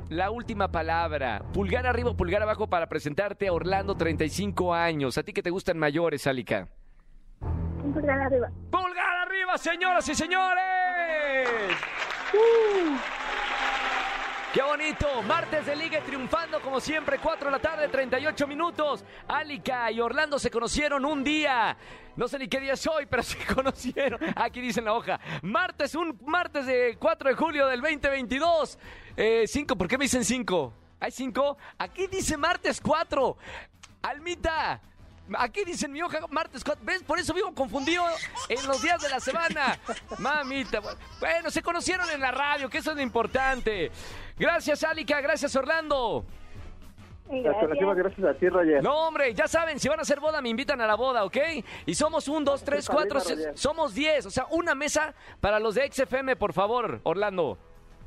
la 0.09 0.31
última 0.31 0.71
palabra. 0.73 1.43
Pulgar 1.53 1.87
arriba, 1.87 2.17
pulgar 2.17 2.43
abajo 2.43 2.69
para 2.69 2.89
presentarte 2.89 3.47
a 3.49 3.53
Orlando, 3.53 3.97
35 3.97 4.75
años. 4.75 5.17
A 5.19 5.23
ti 5.23 5.33
que 5.33 5.43
te 5.43 5.51
gustan 5.51 5.79
mayores, 5.79 6.27
Alica. 6.27 6.69
Pulgar 7.93 8.21
arriba. 8.21 8.49
¡Pulgar 8.71 9.17
arriba, 9.27 9.59
señoras 9.59 10.09
y 10.09 10.15
señores! 10.15 11.49
¡Qué 14.53 14.63
bonito! 14.63 15.23
Martes 15.23 15.65
de 15.65 15.77
Liga 15.77 16.01
triunfando 16.01 16.61
como 16.61 16.81
siempre, 16.81 17.19
4 17.23 17.47
de 17.47 17.53
la 17.53 17.59
tarde, 17.61 17.89
38 17.89 18.47
minutos. 18.49 19.05
Alica 19.29 19.91
y 19.93 20.01
Orlando 20.01 20.39
se 20.39 20.51
conocieron 20.51 21.05
un 21.05 21.23
día. 21.23 21.77
No 22.17 22.27
sé 22.27 22.39
ni 22.39 22.49
qué 22.49 22.59
día 22.59 22.73
es 22.73 22.87
hoy, 22.87 23.07
pero 23.07 23.23
se 23.25 23.39
conocieron. 23.55 24.21
Aquí 24.35 24.61
dice 24.61 24.81
en 24.81 24.87
la 24.87 24.95
hoja. 24.95 25.21
Martes, 25.43 25.95
un 25.95 26.19
martes 26.27 26.67
de 26.67 26.97
4 26.99 27.31
de 27.31 27.37
julio 27.37 27.67
del 27.67 27.81
2022. 27.81 28.79
Eh, 29.17 29.45
cinco, 29.47 29.77
¿por 29.77 29.87
qué 29.87 29.97
me 29.99 30.05
dicen 30.05 30.25
5? 30.25 30.75
¿Hay 30.99 31.11
5? 31.13 31.57
Aquí 31.79 32.07
dice 32.09 32.37
martes 32.37 32.81
4. 32.81 33.37
Almita, 34.03 34.81
Aquí 35.39 35.65
dice 35.65 35.87
en 35.87 35.93
mi 35.93 36.03
hoja 36.03 36.19
martes 36.31 36.65
4. 36.65 36.85
¿Ves? 36.85 37.03
Por 37.03 37.19
eso 37.19 37.33
vivo 37.35 37.55
confundido 37.55 38.03
en 38.49 38.67
los 38.67 38.83
días 38.83 39.01
de 39.03 39.09
la 39.09 39.21
semana. 39.21 39.79
Mamita. 40.19 40.81
Bueno, 41.21 41.51
se 41.51 41.63
conocieron 41.63 42.09
en 42.11 42.21
la 42.21 42.31
radio, 42.31 42.69
que 42.69 42.79
eso 42.79 42.91
es 42.91 42.97
lo 42.97 43.03
importante. 43.03 43.91
Gracias, 44.39 44.83
Alica. 44.85 45.21
Gracias, 45.21 45.55
Orlando. 45.57 46.25
Gracias. 47.33 47.71
gracias 47.97 48.27
a 48.27 48.35
ti, 48.35 48.49
Roger. 48.49 48.83
No, 48.83 49.07
hombre, 49.07 49.33
ya 49.35 49.47
saben, 49.47 49.79
si 49.79 49.89
van 49.89 50.01
a 50.01 50.03
hacer 50.03 50.19
boda, 50.19 50.43
me 50.43 50.49
invitan 50.49 50.81
a 50.81 50.87
la 50.87 50.97
boda, 50.97 51.25
¿ok? 51.25 51.37
Y 51.87 51.95
somos 51.95 52.27
un, 52.27 52.45
dos, 52.45 52.65
tres, 52.65 52.89
cuatro, 52.89 53.21
seis- 53.21 53.47
somos 53.55 53.95
diez. 53.95 54.27
O 54.27 54.31
sea, 54.31 54.47
una 54.51 54.75
mesa 54.75 55.15
para 55.41 55.61
los 55.61 55.77
de 55.77 55.89
XFM, 55.93 56.35
por 56.35 56.53
favor, 56.53 57.01
Orlando. 57.05 57.57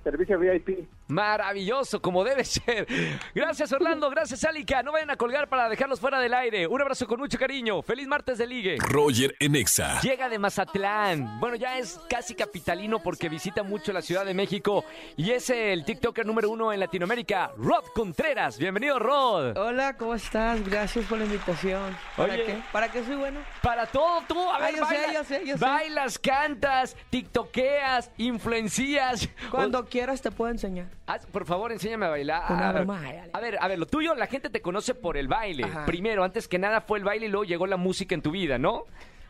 Servicio 0.03 0.37
VIP. 0.37 0.89
Maravilloso, 1.07 2.01
como 2.01 2.23
debe 2.23 2.43
ser. 2.45 2.87
Gracias, 3.35 3.71
Orlando. 3.71 4.09
Gracias, 4.09 4.43
Alica. 4.43 4.81
No 4.83 4.91
vayan 4.91 5.11
a 5.11 5.15
colgar 5.17 5.47
para 5.49 5.69
dejarlos 5.69 5.99
fuera 5.99 6.19
del 6.19 6.33
aire. 6.33 6.65
Un 6.67 6.81
abrazo 6.81 7.05
con 7.07 7.19
mucho 7.19 7.37
cariño. 7.37 7.81
Feliz 7.81 8.07
martes 8.07 8.37
de 8.37 8.47
ligue. 8.47 8.77
Roger 8.79 9.35
en 9.39 9.55
Exa. 9.55 9.99
Llega 10.01 10.29
de 10.29 10.39
Mazatlán. 10.39 11.39
Bueno, 11.39 11.55
ya 11.55 11.77
es 11.77 11.99
casi 12.09 12.35
capitalino 12.35 12.99
porque 13.03 13.29
visita 13.29 13.63
mucho 13.63 13.91
la 13.93 14.01
Ciudad 14.01 14.25
de 14.25 14.33
México 14.33 14.85
y 15.17 15.31
es 15.31 15.49
el 15.49 15.85
TikToker 15.85 16.25
número 16.25 16.49
uno 16.49 16.71
en 16.73 16.79
Latinoamérica, 16.79 17.51
Rod 17.57 17.85
Contreras. 17.93 18.57
Bienvenido, 18.57 18.97
Rod. 18.99 19.57
Hola, 19.57 19.97
¿cómo 19.97 20.15
estás? 20.15 20.63
Gracias 20.67 21.05
por 21.05 21.17
la 21.19 21.25
invitación. 21.25 21.95
¿Para 22.15 22.33
Oye. 22.33 22.43
qué? 22.45 22.61
¿Para 22.71 22.91
qué 22.91 23.03
soy 23.05 23.15
bueno? 23.15 23.41
Para 23.61 23.85
todo 23.85 24.21
tú, 24.27 24.39
a 24.49 24.55
Ah, 24.55 24.59
ver, 24.59 24.75
yo 24.77 24.85
sé, 24.85 24.95
baila- 24.95 25.13
yo 25.13 25.23
sé, 25.23 25.41
yo 25.45 25.57
sé. 25.57 25.63
bailas, 25.65 26.17
cantas, 26.19 26.95
tiktokeas, 27.09 28.09
influencias. 28.17 29.29
Cuando 29.51 29.85
quieras 29.85 30.21
te 30.21 30.31
puedo 30.31 30.51
enseñar. 30.51 30.87
Haz- 31.05 31.25
por 31.25 31.45
favor, 31.45 31.71
enséñame 31.71 32.05
a 32.05 32.09
bailar. 32.09 32.43
Una 32.49 32.69
a, 32.69 32.71
ver, 32.71 32.85
broma, 32.85 33.01
a 33.33 33.39
ver, 33.41 33.57
a 33.59 33.67
ver, 33.67 33.79
lo 33.79 33.85
tuyo, 33.85 34.15
la 34.15 34.27
gente 34.27 34.49
te 34.49 34.61
conoce 34.61 34.95
por 34.95 35.17
el 35.17 35.27
baile. 35.27 35.65
Ajá. 35.65 35.85
Primero, 35.85 36.23
antes 36.23 36.47
que 36.47 36.57
nada 36.59 36.81
fue 36.81 36.97
el 36.99 37.03
baile 37.03 37.25
y 37.25 37.29
luego 37.29 37.43
llegó 37.43 37.67
la 37.67 37.77
música 37.77 38.15
en 38.15 38.21
tu 38.21 38.31
vida, 38.31 38.57
¿no? 38.57 38.83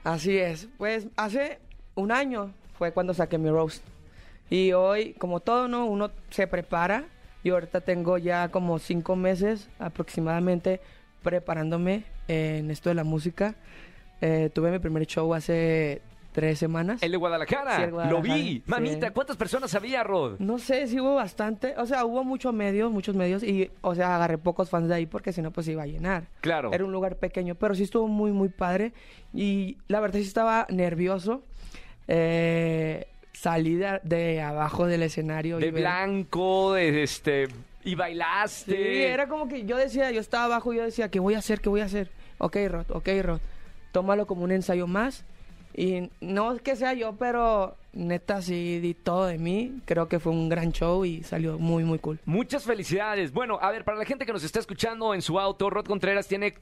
Así 0.03 0.37
es. 0.37 0.67
Pues 0.77 1.07
hace 1.15 1.59
un 1.95 2.11
año 2.11 2.51
fue 2.77 2.91
cuando 2.91 3.13
saqué 3.13 3.37
mi 3.37 3.49
roast. 3.49 3.83
Y 4.49 4.73
hoy, 4.73 5.13
como 5.13 5.39
todo, 5.39 5.67
¿no? 5.67 5.85
Uno 5.85 6.11
se 6.29 6.45
prepara. 6.47 7.05
Y 7.43 7.49
ahorita 7.49 7.81
tengo 7.81 8.17
ya 8.17 8.49
como 8.49 8.79
cinco 8.79 9.15
meses 9.15 9.67
aproximadamente 9.79 10.79
preparándome 11.23 12.03
en 12.27 12.69
esto 12.71 12.89
de 12.89 12.95
la 12.95 13.03
música. 13.03 13.55
Eh, 14.21 14.49
tuve 14.53 14.71
mi 14.71 14.79
primer 14.79 15.05
show 15.05 15.33
hace 15.33 16.01
tres 16.33 16.59
semanas. 16.59 17.01
El 17.01 17.11
de 17.11 17.17
Guadalajara. 17.17 17.77
Sí, 17.77 17.83
el 17.83 17.91
Guadalajara, 17.91 18.27
Lo 18.29 18.35
vi. 18.35 18.41
sí. 18.55 18.63
Mamita, 18.67 19.11
¿cuántas 19.11 19.37
personas 19.37 19.73
había, 19.75 20.03
Rod? 20.03 20.39
No 20.39 20.59
sé 20.59 20.87
si 20.87 20.99
hubo 20.99 21.15
bastante, 21.15 21.75
o 21.77 21.85
sea, 21.85 22.03
hubo 22.03 22.23
muchos 22.25 22.53
medios, 22.53 22.91
muchos 22.91 23.15
medios 23.15 23.43
y, 23.43 23.71
o 23.81 23.95
sea, 23.95 24.15
agarré 24.15 24.37
pocos 24.37 24.69
fans 24.69 24.89
de 24.89 24.95
ahí 24.95 25.05
porque 25.05 25.31
si 25.31 25.41
no, 25.41 25.51
pues 25.51 25.67
iba 25.69 25.83
a 25.83 25.87
llenar. 25.87 26.23
Claro. 26.41 26.73
Era 26.73 26.83
un 26.83 26.91
lugar 26.91 27.15
pequeño, 27.17 27.55
pero 27.55 27.75
sí 27.75 27.83
estuvo 27.83 28.07
muy, 28.07 28.31
muy 28.31 28.49
padre 28.49 28.91
y 29.33 29.77
la 29.87 29.99
verdad 30.01 30.19
sí 30.19 30.25
estaba 30.27 30.67
nervioso. 30.69 31.43
Eh, 32.07 33.07
salí 33.33 33.75
de, 33.75 33.99
de 34.03 34.41
abajo 34.41 34.85
del 34.87 35.03
escenario. 35.03 35.57
De 35.57 35.67
y 35.67 35.71
ver- 35.71 35.81
blanco, 35.83 36.73
de 36.73 37.03
este. 37.03 37.47
Y 37.85 37.95
bailaste. 37.95 38.71
Sí, 38.75 39.03
era 39.03 39.27
como 39.27 39.47
que 39.47 39.65
yo 39.65 39.75
decía, 39.77 40.11
yo 40.11 40.21
estaba 40.21 40.45
abajo 40.45 40.73
y 40.73 40.77
yo 40.77 40.83
decía, 40.83 41.09
¿qué 41.09 41.19
voy 41.19 41.33
a 41.33 41.39
hacer? 41.39 41.59
¿Qué 41.61 41.69
voy 41.69 41.81
a 41.81 41.85
hacer? 41.85 42.09
Ok, 42.37 42.57
Rod, 42.69 42.85
ok, 42.91 43.09
Rod. 43.21 43.39
Tómalo 43.91 44.25
como 44.25 44.43
un 44.43 44.51
ensayo 44.51 44.87
más. 44.87 45.25
Y 45.73 46.09
no 46.21 46.53
es 46.53 46.61
que 46.61 46.75
sea 46.75 46.93
yo, 46.93 47.15
pero 47.17 47.77
neta 47.93 48.41
sí 48.41 48.79
di 48.79 48.93
todo 48.93 49.25
de 49.27 49.37
mí. 49.37 49.81
Creo 49.85 50.07
que 50.07 50.19
fue 50.19 50.31
un 50.31 50.49
gran 50.49 50.71
show 50.71 51.05
y 51.05 51.23
salió 51.23 51.57
muy, 51.59 51.83
muy 51.83 51.99
cool. 51.99 52.19
Muchas 52.25 52.63
felicidades. 52.63 53.31
Bueno, 53.31 53.59
a 53.61 53.71
ver, 53.71 53.83
para 53.83 53.97
la 53.97 54.05
gente 54.05 54.25
que 54.25 54.33
nos 54.33 54.43
está 54.43 54.59
escuchando 54.59 55.13
en 55.13 55.21
su 55.21 55.39
auto, 55.39 55.69
Rod 55.69 55.85
Contreras 55.85 56.27
tiene 56.27 56.53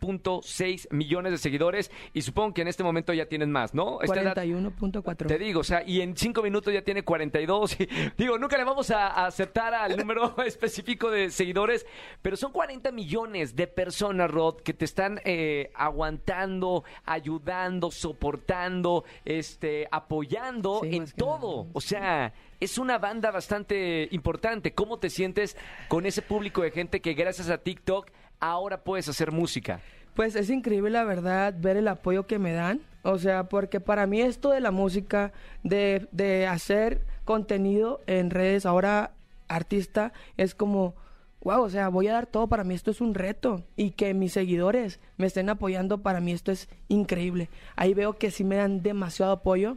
40.6 0.00 0.88
millones 0.92 1.32
de 1.32 1.38
seguidores 1.38 1.90
y 2.12 2.22
supongo 2.22 2.54
que 2.54 2.62
en 2.62 2.68
este 2.68 2.82
momento 2.82 3.12
ya 3.12 3.26
tienen 3.26 3.50
más, 3.50 3.74
¿no? 3.74 4.00
Esta 4.02 4.20
edad- 4.20 4.34
41.4. 4.36 5.26
Te 5.26 5.38
digo, 5.38 5.60
o 5.60 5.64
sea, 5.64 5.82
y 5.86 6.00
en 6.00 6.16
cinco 6.16 6.42
minutos 6.42 6.72
ya 6.72 6.82
tiene 6.82 7.02
42. 7.02 7.80
y- 7.80 7.88
digo, 8.18 8.38
nunca 8.38 8.56
le 8.56 8.64
vamos 8.64 8.90
a, 8.90 9.08
a 9.08 9.26
aceptar 9.26 9.74
al 9.74 9.96
número 9.96 10.34
específico 10.46 11.10
de 11.10 11.30
seguidores, 11.30 11.86
pero 12.22 12.36
son 12.36 12.52
40 12.52 12.92
millones 12.92 13.56
de 13.56 13.66
personas, 13.66 14.30
Rod, 14.30 14.56
que 14.62 14.74
te 14.74 14.84
están 14.84 15.20
eh, 15.24 15.70
aguantando, 15.74 16.84
ayudando, 17.04 17.90
soportando, 17.90 19.04
este, 19.24 19.88
apoyando 19.90 20.51
Sí, 20.82 20.96
en 20.96 21.06
todo. 21.10 21.68
O 21.72 21.80
sea, 21.80 22.32
es 22.60 22.78
una 22.78 22.98
banda 22.98 23.30
bastante 23.30 24.08
importante. 24.10 24.72
¿Cómo 24.74 24.98
te 24.98 25.10
sientes 25.10 25.56
con 25.88 26.06
ese 26.06 26.22
público 26.22 26.62
de 26.62 26.70
gente 26.70 27.00
que 27.00 27.14
gracias 27.14 27.48
a 27.50 27.58
TikTok 27.58 28.10
ahora 28.40 28.84
puedes 28.84 29.08
hacer 29.08 29.32
música? 29.32 29.80
Pues 30.14 30.36
es 30.36 30.50
increíble 30.50 30.90
la 30.90 31.04
verdad 31.04 31.54
ver 31.56 31.76
el 31.76 31.88
apoyo 31.88 32.26
que 32.26 32.38
me 32.38 32.52
dan. 32.52 32.80
O 33.02 33.18
sea, 33.18 33.48
porque 33.48 33.80
para 33.80 34.06
mí 34.06 34.20
esto 34.20 34.50
de 34.50 34.60
la 34.60 34.70
música, 34.70 35.32
de, 35.64 36.06
de 36.12 36.46
hacer 36.46 37.02
contenido 37.24 38.00
en 38.06 38.30
redes, 38.30 38.66
ahora 38.66 39.12
artista, 39.48 40.12
es 40.36 40.54
como, 40.54 40.94
wow, 41.42 41.62
o 41.62 41.70
sea, 41.70 41.88
voy 41.88 42.08
a 42.08 42.12
dar 42.12 42.26
todo, 42.26 42.46
para 42.46 42.64
mí 42.64 42.74
esto 42.74 42.90
es 42.90 43.00
un 43.00 43.14
reto. 43.14 43.64
Y 43.76 43.90
que 43.90 44.14
mis 44.14 44.32
seguidores 44.32 45.00
me 45.16 45.26
estén 45.26 45.48
apoyando, 45.48 46.02
para 46.02 46.20
mí 46.20 46.32
esto 46.32 46.52
es 46.52 46.68
increíble. 46.88 47.48
Ahí 47.76 47.94
veo 47.94 48.18
que 48.18 48.30
sí 48.30 48.44
me 48.44 48.56
dan 48.56 48.82
demasiado 48.82 49.32
apoyo 49.32 49.76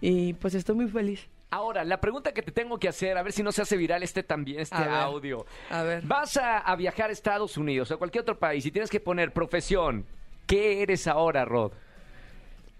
y 0.00 0.32
pues 0.34 0.54
estoy 0.54 0.74
muy 0.76 0.88
feliz. 0.88 1.28
Ahora, 1.50 1.82
la 1.84 1.98
pregunta 2.00 2.32
que 2.34 2.42
te 2.42 2.52
tengo 2.52 2.78
que 2.78 2.88
hacer, 2.88 3.16
a 3.16 3.22
ver 3.22 3.32
si 3.32 3.42
no 3.42 3.52
se 3.52 3.62
hace 3.62 3.76
viral 3.78 4.02
este 4.02 4.22
también, 4.22 4.60
este 4.60 4.76
A 4.76 4.80
ver, 4.80 4.90
audio. 4.90 5.46
a 5.70 5.82
ver. 5.82 6.04
Vas 6.04 6.36
a, 6.36 6.58
a 6.58 6.76
viajar 6.76 7.08
a 7.08 7.12
Estados 7.12 7.56
Unidos 7.56 7.90
o 7.90 7.94
a 7.94 7.96
cualquier 7.96 8.22
otro 8.22 8.38
país 8.38 8.66
y 8.66 8.70
tienes 8.70 8.90
que 8.90 9.00
poner 9.00 9.32
profesión. 9.32 10.04
¿Qué 10.46 10.82
eres 10.82 11.06
ahora, 11.06 11.44
Rod? 11.46 11.72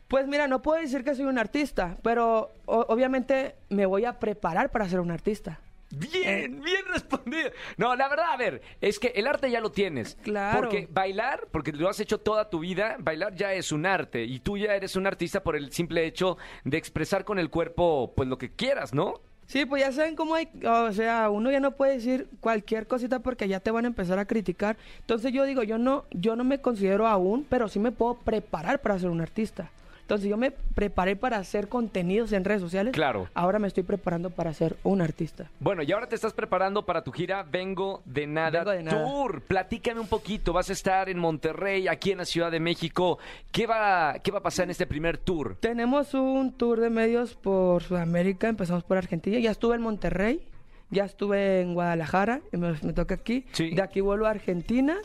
Pues 0.09 0.27
mira, 0.27 0.47
no 0.49 0.61
puedo 0.63 0.81
decir 0.81 1.03
que 1.05 1.15
soy 1.15 1.27
un 1.27 1.39
artista, 1.39 1.97
pero 2.03 2.51
o- 2.67 2.87
obviamente 2.89 3.55
me 3.69 3.85
voy 3.87 4.05
a 4.05 4.19
preparar 4.19 4.71
para 4.71 4.89
ser 4.89 5.01
un 5.01 5.11
artista. 5.11 5.61
Bien, 5.90 6.61
bien 6.61 6.85
respondido. 6.92 7.50
No, 7.76 7.97
la 7.97 8.09
verdad, 8.09 8.33
a 8.33 8.37
ver, 8.37 8.62
es 8.80 8.99
que 8.99 9.09
el 9.09 9.26
arte 9.26 9.50
ya 9.50 9.61
lo 9.61 9.71
tienes. 9.71 10.16
Claro. 10.23 10.61
Porque 10.61 10.87
bailar, 10.90 11.49
porque 11.50 11.73
lo 11.73 11.88
has 11.88 12.00
hecho 12.00 12.18
toda 12.18 12.50
tu 12.50 12.61
vida, 12.61 12.97
bailar 12.99 13.35
ya 13.35 13.54
es 13.54 13.73
un 13.73 13.87
arte. 13.87 14.25
Y 14.25 14.40
tú 14.40 14.59
ya 14.59 14.75
eres 14.75 14.97
un 14.97 15.07
artista 15.07 15.42
por 15.42 15.57
el 15.57 15.73
simple 15.73 16.07
hecho 16.07 16.37
de 16.64 16.76
expresar 16.76 17.25
con 17.25 17.38
el 17.38 17.50
cuerpo, 17.50 18.12
pues 18.14 18.28
lo 18.28 18.38
que 18.38 18.50
quieras, 18.50 18.92
¿no? 18.92 19.21
Sí, 19.47 19.64
pues 19.64 19.80
ya 19.80 19.90
saben 19.92 20.14
cómo 20.14 20.35
hay, 20.35 20.47
o 20.62 20.92
sea, 20.92 21.30
uno 21.30 21.50
ya 21.50 21.59
no 21.59 21.71
puede 21.71 21.95
decir 21.95 22.28
cualquier 22.40 22.87
cosita 22.87 23.21
porque 23.21 23.49
ya 23.49 23.61
te 23.61 23.71
van 23.71 23.87
a 23.87 23.88
empezar 23.88 24.18
a 24.18 24.26
criticar. 24.26 24.76
Entonces 25.00 25.33
yo 25.33 25.45
digo, 25.45 25.62
yo 25.62 25.78
no, 25.78 26.04
yo 26.11 26.37
no 26.37 26.45
me 26.45 26.61
considero 26.61 27.07
aún, 27.07 27.47
pero 27.49 27.66
sí 27.66 27.78
me 27.78 27.90
puedo 27.90 28.16
preparar 28.16 28.83
para 28.83 28.99
ser 28.99 29.09
un 29.09 29.23
artista. 29.23 29.71
Entonces 30.09 30.31
yo 30.31 30.38
me 30.38 30.53
preparé 30.53 31.17
para 31.17 31.37
hacer 31.37 31.69
contenidos 31.69 32.33
en 32.33 32.43
redes 32.43 32.62
sociales. 32.62 32.95
Claro. 32.95 33.29
Ahora 33.35 33.59
me 33.59 33.69
estoy 33.69 33.83
preparando 33.83 34.31
para 34.31 34.55
ser 34.55 34.79
un 34.83 35.03
artista. 35.03 35.50
Bueno, 35.61 35.83
y 35.83 35.93
ahora 35.93 36.09
te 36.09 36.15
estás 36.15 36.33
preparando 36.33 36.87
para 36.87 37.05
tu 37.05 37.12
gira 37.12 37.43
Vengo 37.43 38.00
de 38.07 38.27
Nada 38.27 38.61
Vengo 38.61 38.71
de 38.71 38.83
Nada. 38.85 39.05
Tour. 39.05 39.43
Platícame 39.43 40.00
un 40.00 40.07
poquito. 40.07 40.55
Vas 40.55 40.71
a 40.71 40.73
estar 40.73 41.11
en 41.11 41.19
Monterrey, 41.19 41.88
aquí 41.88 42.12
en 42.12 42.17
la 42.17 42.25
Ciudad 42.25 42.50
de 42.50 42.59
México. 42.59 43.19
¿Qué 43.53 43.67
va, 43.67 44.15
qué 44.25 44.31
va 44.31 44.38
a 44.38 44.43
pasar 44.43 44.65
en 44.65 44.71
este 44.71 44.87
primer 44.87 45.19
tour? 45.19 45.59
Tenemos 45.61 46.15
un 46.15 46.55
tour 46.55 46.81
de 46.81 46.88
medios 46.88 47.35
por 47.35 47.83
Sudamérica, 47.83 48.49
empezamos 48.49 48.85
por 48.85 48.97
Argentina, 48.97 49.38
ya 49.38 49.50
estuve 49.50 49.75
en 49.75 49.83
Monterrey, 49.83 50.41
ya 50.88 51.05
estuve 51.05 51.61
en 51.61 51.75
Guadalajara, 51.75 52.41
y 52.50 52.57
me, 52.57 52.73
me 52.81 52.95
toca 52.95 53.15
aquí. 53.15 53.45
Sí. 53.53 53.75
De 53.75 53.83
aquí 53.83 54.00
vuelvo 54.00 54.25
a 54.25 54.31
Argentina 54.31 54.97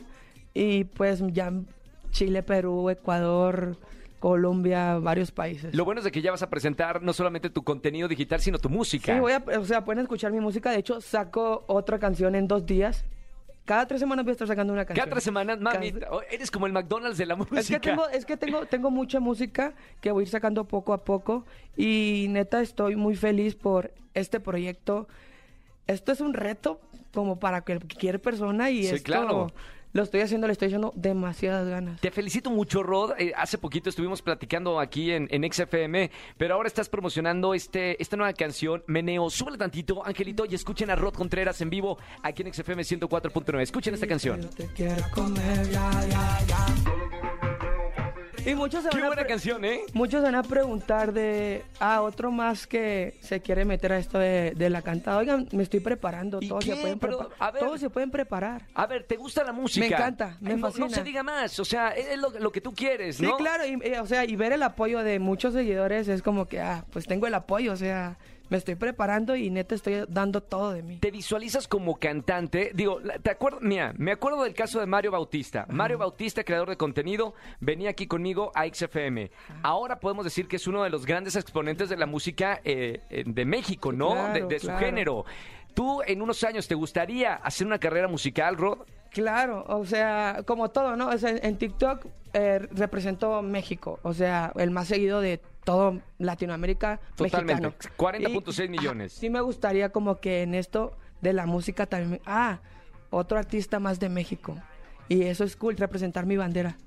y 0.53 0.86
pues 0.86 1.22
ya 1.33 1.51
Chile, 2.12 2.41
Perú, 2.41 2.89
Ecuador, 2.89 3.75
Colombia, 4.23 4.99
varios 4.99 5.31
países. 5.31 5.75
Lo 5.75 5.83
bueno 5.83 5.99
es 5.99 6.05
de 6.05 6.11
que 6.13 6.21
ya 6.21 6.31
vas 6.31 6.41
a 6.41 6.49
presentar 6.49 7.01
no 7.01 7.11
solamente 7.11 7.49
tu 7.49 7.61
contenido 7.61 8.07
digital, 8.07 8.39
sino 8.39 8.57
tu 8.57 8.69
música. 8.69 9.13
Sí, 9.13 9.19
voy 9.19 9.33
a, 9.33 9.43
o 9.59 9.65
sea, 9.65 9.83
pueden 9.83 10.01
escuchar 10.01 10.31
mi 10.31 10.39
música, 10.39 10.71
de 10.71 10.77
hecho 10.77 11.01
saco 11.01 11.65
otra 11.67 11.99
canción 11.99 12.33
en 12.33 12.47
dos 12.47 12.65
días. 12.65 13.03
Cada 13.65 13.85
tres 13.85 13.99
semanas 13.99 14.23
voy 14.23 14.31
a 14.31 14.31
estar 14.31 14.47
sacando 14.47 14.71
una 14.71 14.85
canción. 14.85 15.03
Cada 15.03 15.11
tres 15.13 15.25
semanas, 15.25 15.59
mami, 15.59 15.91
Cada- 15.91 16.09
oh, 16.09 16.21
eres 16.31 16.49
como 16.51 16.67
el 16.67 16.71
McDonald's 16.71 17.17
de 17.17 17.25
la 17.25 17.35
música. 17.35 17.59
Es 17.59 17.67
que 17.67 17.79
tengo, 17.81 18.07
es 18.07 18.25
que 18.25 18.37
tengo, 18.37 18.65
tengo 18.65 18.89
mucha 18.91 19.19
música 19.19 19.73
que 19.99 20.09
voy 20.13 20.21
a 20.21 20.23
ir 20.23 20.29
sacando 20.29 20.63
poco 20.63 20.93
a 20.93 21.03
poco 21.03 21.43
y 21.75 22.27
neta 22.29 22.61
estoy 22.61 22.95
muy 22.95 23.17
feliz 23.17 23.55
por 23.55 23.91
este 24.13 24.39
proyecto. 24.39 25.05
Esto 25.85 26.13
es 26.13 26.21
un 26.21 26.33
reto 26.33 26.79
como 27.13 27.41
para 27.41 27.63
cualquier 27.65 28.21
persona 28.21 28.69
y 28.69 28.83
Sí, 28.83 28.95
esto 28.95 29.03
claro. 29.03 29.51
Lo 29.93 30.03
estoy 30.03 30.21
haciendo, 30.21 30.47
le 30.47 30.53
estoy 30.53 30.69
echando 30.69 30.91
demasiadas 30.95 31.67
ganas. 31.67 32.01
Te 32.01 32.12
felicito 32.12 32.50
mucho, 32.50 32.83
Rod. 32.83 33.13
Eh, 33.17 33.31
hace 33.35 33.57
poquito 33.57 33.89
estuvimos 33.89 34.21
platicando 34.21 34.79
aquí 34.79 35.12
en, 35.12 35.27
en 35.31 35.51
XFM, 35.51 36.12
pero 36.38 36.55
ahora 36.55 36.67
estás 36.67 36.89
promocionando 36.89 37.53
este, 37.53 38.01
esta 38.01 38.17
nueva 38.17 38.33
canción, 38.33 38.83
Meneo. 38.88 39.29
Súbele 39.29 39.57
tantito, 39.57 40.05
Angelito, 40.05 40.45
y 40.50 40.55
escuchen 40.55 40.89
a 40.89 40.95
Rod 40.95 41.13
Contreras 41.13 41.62
en 41.62 41.69
vivo 41.69 41.97
aquí 42.23 42.41
en 42.41 42.53
XFM 42.53 42.81
104.9. 42.81 43.62
Escuchen 43.62 43.93
esta 43.93 44.07
canción. 44.07 44.41
Yo 44.41 44.50
te 44.50 44.67
quiero 44.73 45.03
comer, 45.13 45.69
ya, 45.69 45.91
ya, 46.09 46.39
ya. 46.47 47.02
Y 48.45 48.55
muchos 48.55 48.83
se 48.83 48.89
Qué 48.89 48.97
van 48.97 49.05
a 49.05 49.07
buena 49.07 49.21
pre- 49.21 49.29
canción, 49.29 49.63
¿eh? 49.63 49.81
Muchos 49.93 50.21
van 50.21 50.35
a 50.35 50.43
preguntar 50.43 51.13
de 51.13 51.63
a 51.79 52.01
otro 52.01 52.29
más 52.29 52.67
que 52.67 53.17
se 53.21 53.39
quiere 53.41 53.63
meter 53.63 53.93
a 53.93 53.97
esto 53.97 54.19
de, 54.19 54.51
de 54.55 54.69
la 54.69 54.81
cantada. 54.81 55.17
Oigan, 55.17 55.47
me 55.53 55.63
estoy 55.63 55.79
preparando. 55.79 56.39
¿Y 56.41 56.50
Todos 56.50 56.65
qué? 56.65 56.75
se 56.75 56.81
pueden 56.81 57.00
Pero, 57.00 57.17
preparar. 57.19 57.38
a 57.39 57.51
ver. 57.51 57.63
Todos 57.63 57.79
se 57.79 57.89
pueden 57.89 58.12
preparar. 58.12 58.62
A 58.73 58.85
ver, 58.85 59.03
¿te 59.05 59.15
gusta 59.15 59.45
la 59.45 59.53
música? 59.53 59.88
Me 59.88 59.93
encanta, 59.95 60.38
me 60.41 60.51
Ay, 60.51 60.55
no- 60.57 60.67
fascina. 60.67 60.88
No, 60.88 60.93
se 60.93 61.03
diga 61.03 61.23
más, 61.23 61.57
o 61.59 61.63
sea, 61.65 61.89
es 61.91 62.17
lo, 62.17 62.31
lo 62.31 62.51
que 62.51 62.59
tú 62.59 62.73
quieres, 62.73 63.15
Sí, 63.15 63.23
¿no? 63.23 63.38
claro, 63.38 63.65
y, 63.65 63.79
eh, 63.81 64.00
o 64.01 64.05
sea, 64.05 64.25
y 64.25 64.35
ver 64.35 64.51
el 64.51 64.63
apoyo 64.63 65.03
de 65.03 65.19
muchos 65.19 65.53
seguidores 65.53 66.09
es 66.09 66.21
como 66.21 66.45
que, 66.45 66.59
ah, 66.59 66.83
pues 66.91 67.05
tengo 67.05 67.27
el 67.27 67.35
apoyo, 67.35 67.71
o 67.71 67.77
sea, 67.77 68.17
me 68.50 68.57
estoy 68.57 68.75
preparando 68.75 69.35
y 69.35 69.50
neta 69.50 69.75
estoy 69.75 70.05
dando 70.07 70.41
todo 70.41 70.71
de 70.71 70.83
mí. 70.83 70.97
¿Te 71.00 71.12
visualizas 71.12 71.67
como 71.67 71.97
cantante? 71.97 72.71
Digo, 72.73 73.00
¿te 73.21 73.31
acuerdas? 73.31 73.62
Mira, 73.62 73.93
me 73.97 74.12
acuerdo 74.12 74.43
del 74.43 74.53
caso 74.53 74.79
de 74.79 74.85
Mario 74.85 75.12
Bautista. 75.12 75.65
Mario 75.69 75.97
Bautista, 75.97 76.43
creador 76.43 76.69
de 76.69 76.77
contenido, 76.77 77.33
venía 77.59 77.89
aquí 77.89 78.07
conmigo 78.07 78.51
a 78.55 78.65
XFM. 78.67 79.31
Ahora 79.63 80.00
podemos 80.00 80.25
decir 80.25 80.47
que 80.47 80.57
es 80.57 80.67
uno 80.67 80.83
de 80.83 80.89
los 80.89 81.05
grandes 81.05 81.35
exponentes 81.35 81.89
de 81.89 81.97
la 81.97 82.05
música 82.05 82.62
eh, 82.63 83.01
eh, 83.09 83.23
de 83.25 83.45
México, 83.45 83.91
¿no? 83.91 84.12
Claro, 84.12 84.33
de 84.33 84.53
de 84.53 84.59
su 84.59 84.71
género. 84.77 85.25
¿Tú 85.73 86.01
en 86.05 86.21
unos 86.21 86.43
años 86.43 86.67
te 86.67 86.75
gustaría 86.75 87.35
hacer 87.35 87.65
una 87.65 87.79
carrera 87.79 88.07
musical, 88.07 88.57
Rod? 88.57 88.79
Claro, 89.09 89.63
o 89.67 89.85
sea, 89.85 90.41
como 90.45 90.69
todo, 90.69 90.95
¿no? 90.95 91.09
O 91.09 91.17
sea, 91.17 91.31
en, 91.31 91.57
TikTok 91.57 92.05
eh, 92.33 92.59
represento 92.71 93.41
México, 93.41 94.00
o 94.03 94.13
sea, 94.13 94.51
el 94.55 94.71
más 94.71 94.88
seguido 94.88 95.21
de 95.21 95.39
todo 95.63 96.00
Latinoamérica 96.20 97.00
Totalmente, 97.15 97.67
mexicano. 97.67 97.96
40.6 97.98 98.65
Y, 98.65 98.70
millones. 98.70 99.13
ajá, 99.13 99.20
sí 99.22 99.29
me 99.29 99.41
gustaría 99.41 99.89
como 99.89 100.20
que 100.20 100.41
en 100.43 100.55
esto 100.55 100.98
de 101.22 101.34
la 101.34 101.46
música 101.46 101.86
también, 101.86 102.22
ah, 102.25 102.60
otro 103.10 103.38
artista 103.38 103.79
más 103.79 104.00
de 104.00 104.10
México. 104.10 104.58
Y 105.10 105.24
eso 105.24 105.43
es 105.43 105.55
cool, 105.55 105.77
representar 105.77 106.25
mi 106.25 106.38
bandera. 106.38 106.77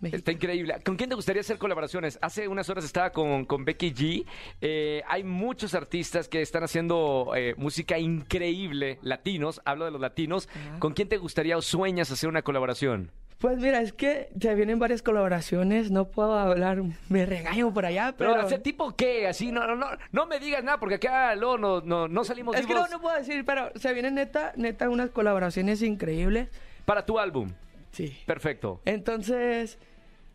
México. 0.00 0.16
Está 0.16 0.32
increíble. 0.32 0.76
¿Con 0.84 0.96
quién 0.96 1.08
te 1.10 1.14
gustaría 1.14 1.40
hacer 1.42 1.58
colaboraciones? 1.58 2.18
Hace 2.22 2.48
unas 2.48 2.68
horas 2.68 2.84
estaba 2.84 3.10
con, 3.10 3.44
con 3.44 3.64
Becky 3.64 3.92
G. 3.94 4.24
Eh, 4.60 5.02
hay 5.08 5.22
muchos 5.22 5.74
artistas 5.74 6.28
que 6.28 6.42
están 6.42 6.64
haciendo 6.64 7.32
eh, 7.36 7.54
música 7.56 7.98
increíble, 8.00 8.98
latinos, 9.02 9.62
hablo 9.64 9.84
de 9.84 9.92
los 9.92 10.00
latinos. 10.00 10.48
Ajá. 10.48 10.80
¿Con 10.80 10.94
quién 10.94 11.08
te 11.08 11.18
gustaría 11.18 11.56
o 11.56 11.62
sueñas 11.62 12.10
hacer 12.10 12.28
una 12.28 12.42
colaboración? 12.42 13.12
Pues 13.42 13.58
mira, 13.58 13.80
es 13.80 13.92
que 13.92 14.28
se 14.40 14.54
vienen 14.54 14.78
varias 14.78 15.02
colaboraciones, 15.02 15.90
no 15.90 16.06
puedo 16.06 16.38
hablar, 16.38 16.80
me 17.08 17.26
regaño 17.26 17.74
por 17.74 17.84
allá, 17.84 18.14
Pero, 18.16 18.34
pero... 18.34 18.46
¿hacer 18.46 18.62
tipo 18.62 18.94
qué? 18.94 19.26
Así, 19.26 19.50
no, 19.50 19.66
no, 19.66 19.74
no, 19.74 19.88
no 20.12 20.26
me 20.26 20.38
digas 20.38 20.62
nada 20.62 20.78
porque 20.78 20.94
acá 20.94 21.34
luego 21.34 21.58
no, 21.58 21.80
no, 21.80 22.06
no 22.06 22.22
salimos 22.22 22.54
Es 22.54 22.66
que 22.66 22.72
no, 22.72 22.78
vivos 22.78 22.90
no 22.92 23.00
puedo 23.00 23.16
decir, 23.16 23.44
pero 23.44 23.72
se 23.74 23.92
vienen 23.94 24.14
neta, 24.14 24.52
neta 24.54 24.88
unas 24.88 25.10
colaboraciones 25.10 25.82
increíbles. 25.82 26.50
para 26.84 27.04
tu 27.04 27.18
álbum. 27.18 27.50
Sí. 27.90 28.16
Perfecto. 28.26 28.80
Entonces, 28.84 29.76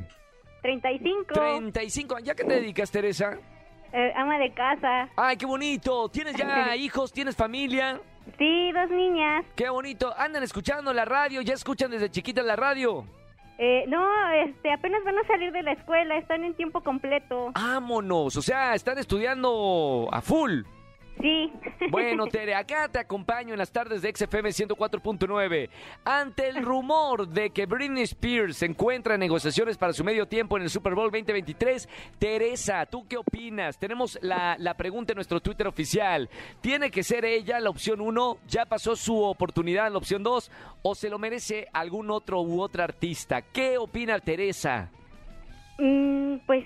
35. 0.61 1.33
35. 1.33 2.19
¿Ya 2.19 2.35
qué 2.35 2.45
te 2.45 2.53
dedicas, 2.53 2.89
Teresa? 2.89 3.37
Eh, 3.91 4.13
ama 4.15 4.37
de 4.37 4.53
casa. 4.53 5.09
Ay, 5.17 5.35
qué 5.35 5.45
bonito. 5.45 6.07
¿Tienes 6.09 6.35
ya 6.35 6.73
hijos? 6.77 7.11
¿Tienes 7.11 7.35
familia? 7.35 7.99
Sí, 8.37 8.71
dos 8.71 8.89
niñas. 8.89 9.45
Qué 9.55 9.69
bonito. 9.69 10.13
Andan 10.17 10.43
escuchando 10.43 10.93
la 10.93 11.05
radio, 11.05 11.41
ya 11.41 11.53
escuchan 11.53 11.91
desde 11.91 12.09
chiquitas 12.09 12.45
la 12.45 12.55
radio. 12.55 13.05
Eh, 13.59 13.85
no, 13.87 14.05
este, 14.45 14.71
apenas 14.71 15.03
van 15.03 15.17
a 15.17 15.25
salir 15.25 15.51
de 15.51 15.63
la 15.63 15.71
escuela, 15.71 16.17
están 16.17 16.43
en 16.43 16.53
tiempo 16.53 16.81
completo. 16.81 17.51
Vámonos. 17.53 18.35
O 18.37 18.41
sea, 18.41 18.75
están 18.75 18.97
estudiando 18.99 20.07
a 20.11 20.21
full. 20.21 20.61
Sí. 21.21 21.51
Bueno, 21.89 22.27
Tere, 22.27 22.53
acá 22.53 22.87
te 22.89 22.99
acompaño 22.99 23.53
en 23.53 23.57
las 23.57 23.71
tardes 23.71 24.01
de 24.01 24.13
XFM 24.15 24.49
104.9. 24.49 25.69
Ante 26.05 26.47
el 26.47 26.63
rumor 26.63 27.27
de 27.27 27.49
que 27.49 27.65
Britney 27.65 28.03
Spears 28.03 28.57
se 28.57 28.67
encuentra 28.67 29.15
en 29.15 29.21
negociaciones 29.21 29.77
para 29.77 29.93
su 29.93 30.03
medio 30.03 30.27
tiempo 30.27 30.57
en 30.57 30.63
el 30.63 30.69
Super 30.69 30.93
Bowl 30.93 31.11
2023, 31.11 31.89
Teresa, 32.19 32.85
¿tú 32.85 33.07
qué 33.07 33.17
opinas? 33.17 33.79
Tenemos 33.79 34.19
la, 34.21 34.57
la 34.59 34.75
pregunta 34.75 35.13
en 35.13 35.17
nuestro 35.17 35.39
Twitter 35.39 35.67
oficial. 35.67 36.29
¿Tiene 36.61 36.91
que 36.91 37.03
ser 37.03 37.25
ella 37.25 37.59
la 37.59 37.69
opción 37.69 38.01
1? 38.01 38.37
¿Ya 38.47 38.65
pasó 38.65 38.95
su 38.95 39.23
oportunidad 39.23 39.87
en 39.87 39.93
la 39.93 39.99
opción 39.99 40.23
2? 40.23 40.51
¿O 40.83 40.95
se 40.95 41.09
lo 41.09 41.17
merece 41.17 41.67
algún 41.73 42.11
otro 42.11 42.41
u 42.41 42.61
otra 42.61 42.83
artista? 42.83 43.41
¿Qué 43.41 43.77
opina 43.77 44.19
Teresa? 44.19 44.91
Mm, 45.79 46.37
pues 46.45 46.63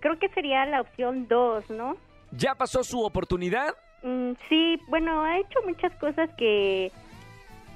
creo 0.00 0.18
que 0.18 0.28
sería 0.30 0.66
la 0.66 0.80
opción 0.80 1.28
2, 1.28 1.70
¿no? 1.70 1.96
¿Ya 2.32 2.54
pasó 2.54 2.82
su 2.82 3.00
oportunidad? 3.02 3.74
Mm, 4.02 4.32
sí, 4.48 4.80
bueno, 4.88 5.22
ha 5.22 5.38
hecho 5.38 5.60
muchas 5.66 5.94
cosas 5.96 6.30
que 6.36 6.90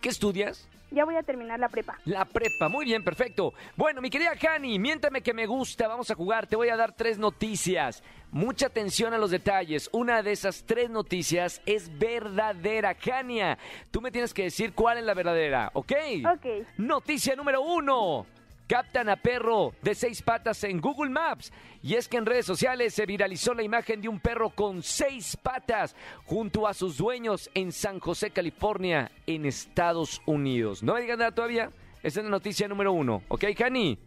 ¿Qué 0.00 0.08
estudias? 0.08 0.66
Ya 0.90 1.04
voy 1.04 1.16
a 1.16 1.22
terminar 1.22 1.58
la 1.58 1.68
prepa. 1.68 1.98
La 2.04 2.24
prepa, 2.24 2.68
muy 2.68 2.84
bien, 2.84 3.02
perfecto. 3.02 3.52
Bueno, 3.76 4.00
mi 4.00 4.08
querida 4.08 4.32
Hani, 4.40 4.78
miéntame 4.78 5.20
que 5.20 5.34
me 5.34 5.46
gusta, 5.46 5.88
vamos 5.88 6.10
a 6.10 6.14
jugar, 6.14 6.46
te 6.46 6.56
voy 6.56 6.68
a 6.68 6.76
dar 6.76 6.92
tres 6.92 7.18
noticias. 7.18 8.02
Mucha 8.30 8.66
atención 8.66 9.14
a 9.14 9.18
los 9.18 9.30
detalles. 9.30 9.88
Una 9.92 10.22
de 10.22 10.32
esas 10.32 10.64
tres 10.64 10.90
noticias 10.90 11.60
es 11.66 11.96
verdadera. 11.98 12.96
Hania, 13.04 13.58
tú 13.90 14.00
me 14.00 14.10
tienes 14.10 14.34
que 14.34 14.44
decir 14.44 14.74
cuál 14.74 14.98
es 14.98 15.04
la 15.04 15.14
verdadera, 15.14 15.70
¿ok? 15.74 15.92
Ok. 16.34 16.46
Noticia 16.76 17.34
número 17.34 17.62
uno. 17.62 18.26
Captan 18.66 19.08
a 19.08 19.16
perro 19.16 19.74
de 19.82 19.94
seis 19.94 20.22
patas 20.22 20.64
en 20.64 20.80
Google 20.80 21.10
Maps. 21.10 21.52
Y 21.82 21.94
es 21.94 22.08
que 22.08 22.16
en 22.16 22.26
redes 22.26 22.46
sociales 22.46 22.94
se 22.94 23.06
viralizó 23.06 23.54
la 23.54 23.62
imagen 23.62 24.00
de 24.00 24.08
un 24.08 24.18
perro 24.18 24.50
con 24.50 24.82
seis 24.82 25.36
patas 25.36 25.94
junto 26.24 26.66
a 26.66 26.74
sus 26.74 26.96
dueños 26.96 27.48
en 27.54 27.70
San 27.70 28.00
José, 28.00 28.30
California, 28.30 29.10
en 29.26 29.46
Estados 29.46 30.20
Unidos. 30.26 30.82
¿No 30.82 30.94
me 30.94 31.02
digan 31.02 31.20
nada 31.20 31.30
todavía? 31.32 31.70
Esa 32.02 32.20
es 32.20 32.24
la 32.24 32.30
noticia 32.30 32.68
número 32.68 32.92
uno. 32.92 33.22
¿Ok, 33.28 33.44
Hani? 33.58 33.98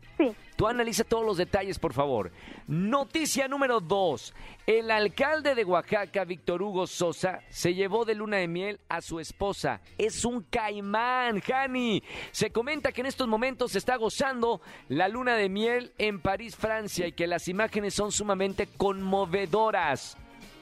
Tú 0.59 0.67
analiza 0.67 1.05
todos 1.05 1.25
los 1.25 1.37
detalles, 1.37 1.79
por 1.79 1.93
favor. 1.93 2.33
Noticia 2.67 3.47
número 3.47 3.79
dos. 3.79 4.33
El 4.67 4.91
alcalde 4.91 5.55
de 5.55 5.63
Oaxaca, 5.63 6.25
Víctor 6.25 6.61
Hugo 6.61 6.85
Sosa, 6.85 7.39
se 7.49 7.73
llevó 7.73 8.03
de 8.03 8.13
luna 8.13 8.35
de 8.35 8.49
miel 8.49 8.81
a 8.89 8.99
su 8.99 9.21
esposa. 9.21 9.79
Es 9.97 10.25
un 10.25 10.41
caimán, 10.41 11.41
Hani. 11.49 12.03
Se 12.31 12.51
comenta 12.51 12.91
que 12.91 12.99
en 12.99 13.07
estos 13.07 13.25
momentos 13.25 13.71
se 13.71 13.77
está 13.77 13.95
gozando 13.95 14.59
la 14.89 15.07
luna 15.07 15.37
de 15.37 15.47
miel 15.47 15.93
en 15.97 16.19
París, 16.19 16.57
Francia, 16.57 17.07
y 17.07 17.13
que 17.13 17.25
las 17.25 17.47
imágenes 17.47 17.93
son 17.93 18.11
sumamente 18.11 18.67
conmovedoras. 18.67 20.17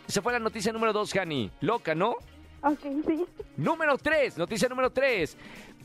Esa 0.07 0.21
fue 0.21 0.31
la 0.31 0.37
noticia 0.37 0.71
número 0.71 0.93
dos, 0.93 1.11
Hani. 1.15 1.49
Loca, 1.61 1.95
¿no? 1.95 2.17
Ok, 2.61 2.81
sí. 3.05 3.25
Número 3.55 3.97
3, 3.97 4.37
noticia 4.37 4.67
número 4.67 4.91
3. 4.91 5.37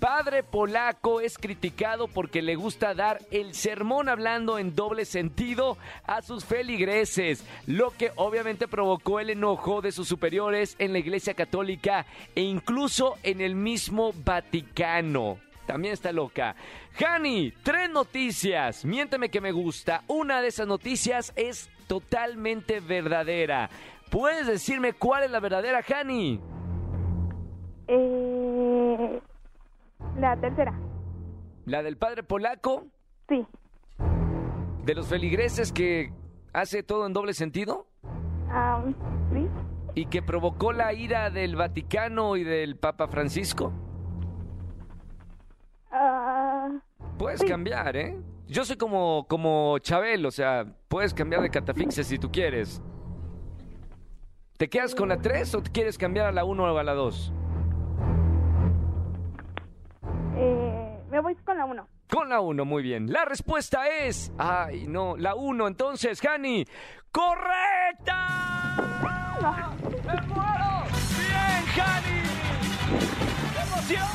Padre 0.02 0.42
polaco 0.42 1.20
es 1.20 1.38
criticado 1.38 2.08
porque 2.08 2.42
le 2.42 2.56
gusta 2.56 2.92
dar 2.92 3.20
el 3.30 3.54
sermón 3.54 4.08
hablando 4.08 4.58
en 4.58 4.74
doble 4.74 5.04
sentido 5.04 5.78
a 6.02 6.22
sus 6.22 6.44
feligreses, 6.44 7.46
lo 7.68 7.92
que 7.92 8.10
obviamente 8.16 8.66
provocó 8.66 9.20
el 9.20 9.30
enojo 9.30 9.80
de 9.80 9.92
sus 9.92 10.08
superiores 10.08 10.74
en 10.80 10.92
la 10.92 10.98
Iglesia 10.98 11.34
Católica 11.34 12.04
e 12.34 12.40
incluso 12.40 13.16
en 13.22 13.40
el 13.40 13.54
mismo 13.54 14.12
Vaticano. 14.24 15.38
También 15.68 15.94
está 15.94 16.10
loca. 16.10 16.56
Hani, 16.98 17.52
tres 17.62 17.88
noticias. 17.88 18.84
Miénteme 18.84 19.28
que 19.28 19.40
me 19.40 19.52
gusta. 19.52 20.02
Una 20.08 20.42
de 20.42 20.48
esas 20.48 20.66
noticias 20.66 21.32
es 21.36 21.70
totalmente 21.86 22.80
verdadera. 22.80 23.70
¿Puedes 24.10 24.48
decirme 24.48 24.94
cuál 24.94 25.22
es 25.22 25.30
la 25.30 25.38
verdadera, 25.38 25.80
Hani? 25.88 26.40
Eh, 27.86 29.20
la 30.18 30.36
tercera. 30.36 30.72
¿La 31.64 31.82
del 31.82 31.96
padre 31.96 32.22
polaco? 32.22 32.86
Sí. 33.28 33.46
¿De 34.84 34.94
los 34.94 35.06
feligreses 35.06 35.72
que 35.72 36.12
hace 36.52 36.82
todo 36.82 37.06
en 37.06 37.12
doble 37.12 37.34
sentido? 37.34 37.86
Ah, 38.50 38.82
sí. 39.32 39.46
¿Y 39.94 40.06
que 40.06 40.22
provocó 40.22 40.72
la 40.72 40.92
ira 40.92 41.30
del 41.30 41.54
Vaticano 41.56 42.36
y 42.36 42.44
del 42.44 42.76
Papa 42.76 43.08
Francisco? 43.08 43.72
Ah, 45.90 46.68
Puedes 47.18 47.40
Sí. 47.40 47.46
cambiar, 47.46 47.96
¿eh? 47.96 48.18
Yo 48.48 48.64
soy 48.64 48.76
como, 48.76 49.26
como 49.28 49.78
Chabel, 49.78 50.26
o 50.26 50.30
sea, 50.30 50.66
puedes 50.88 51.14
cambiar 51.14 51.42
de 51.42 51.50
catafixia 51.50 52.02
si 52.02 52.18
tú 52.18 52.30
quieres. 52.32 52.82
¿Te 54.56 54.68
quedas 54.68 54.94
con 54.94 55.08
la 55.08 55.18
3 55.18 55.54
o 55.54 55.62
te 55.62 55.70
quieres 55.70 55.96
cambiar 55.98 56.26
a 56.26 56.32
la 56.32 56.44
1 56.44 56.64
o 56.64 56.78
a 56.78 56.82
la 56.82 56.94
2? 56.94 57.32
Voy 61.22 61.34
con 61.36 61.56
la 61.56 61.64
uno. 61.64 61.88
Con 62.10 62.28
la 62.28 62.40
1, 62.40 62.64
muy 62.66 62.82
bien. 62.82 63.10
La 63.10 63.24
respuesta 63.24 63.88
es... 63.88 64.32
Ay, 64.36 64.86
no, 64.86 65.16
la 65.16 65.34
1. 65.34 65.66
Entonces, 65.66 66.20
Hani, 66.26 66.66
¡correcta! 67.10 68.28
¡Me 70.04 70.20
muero! 70.26 70.84
¡Bien, 71.18 71.64
Hani! 71.80 72.22
¡Qué 73.54 73.60
emoción! 73.62 74.08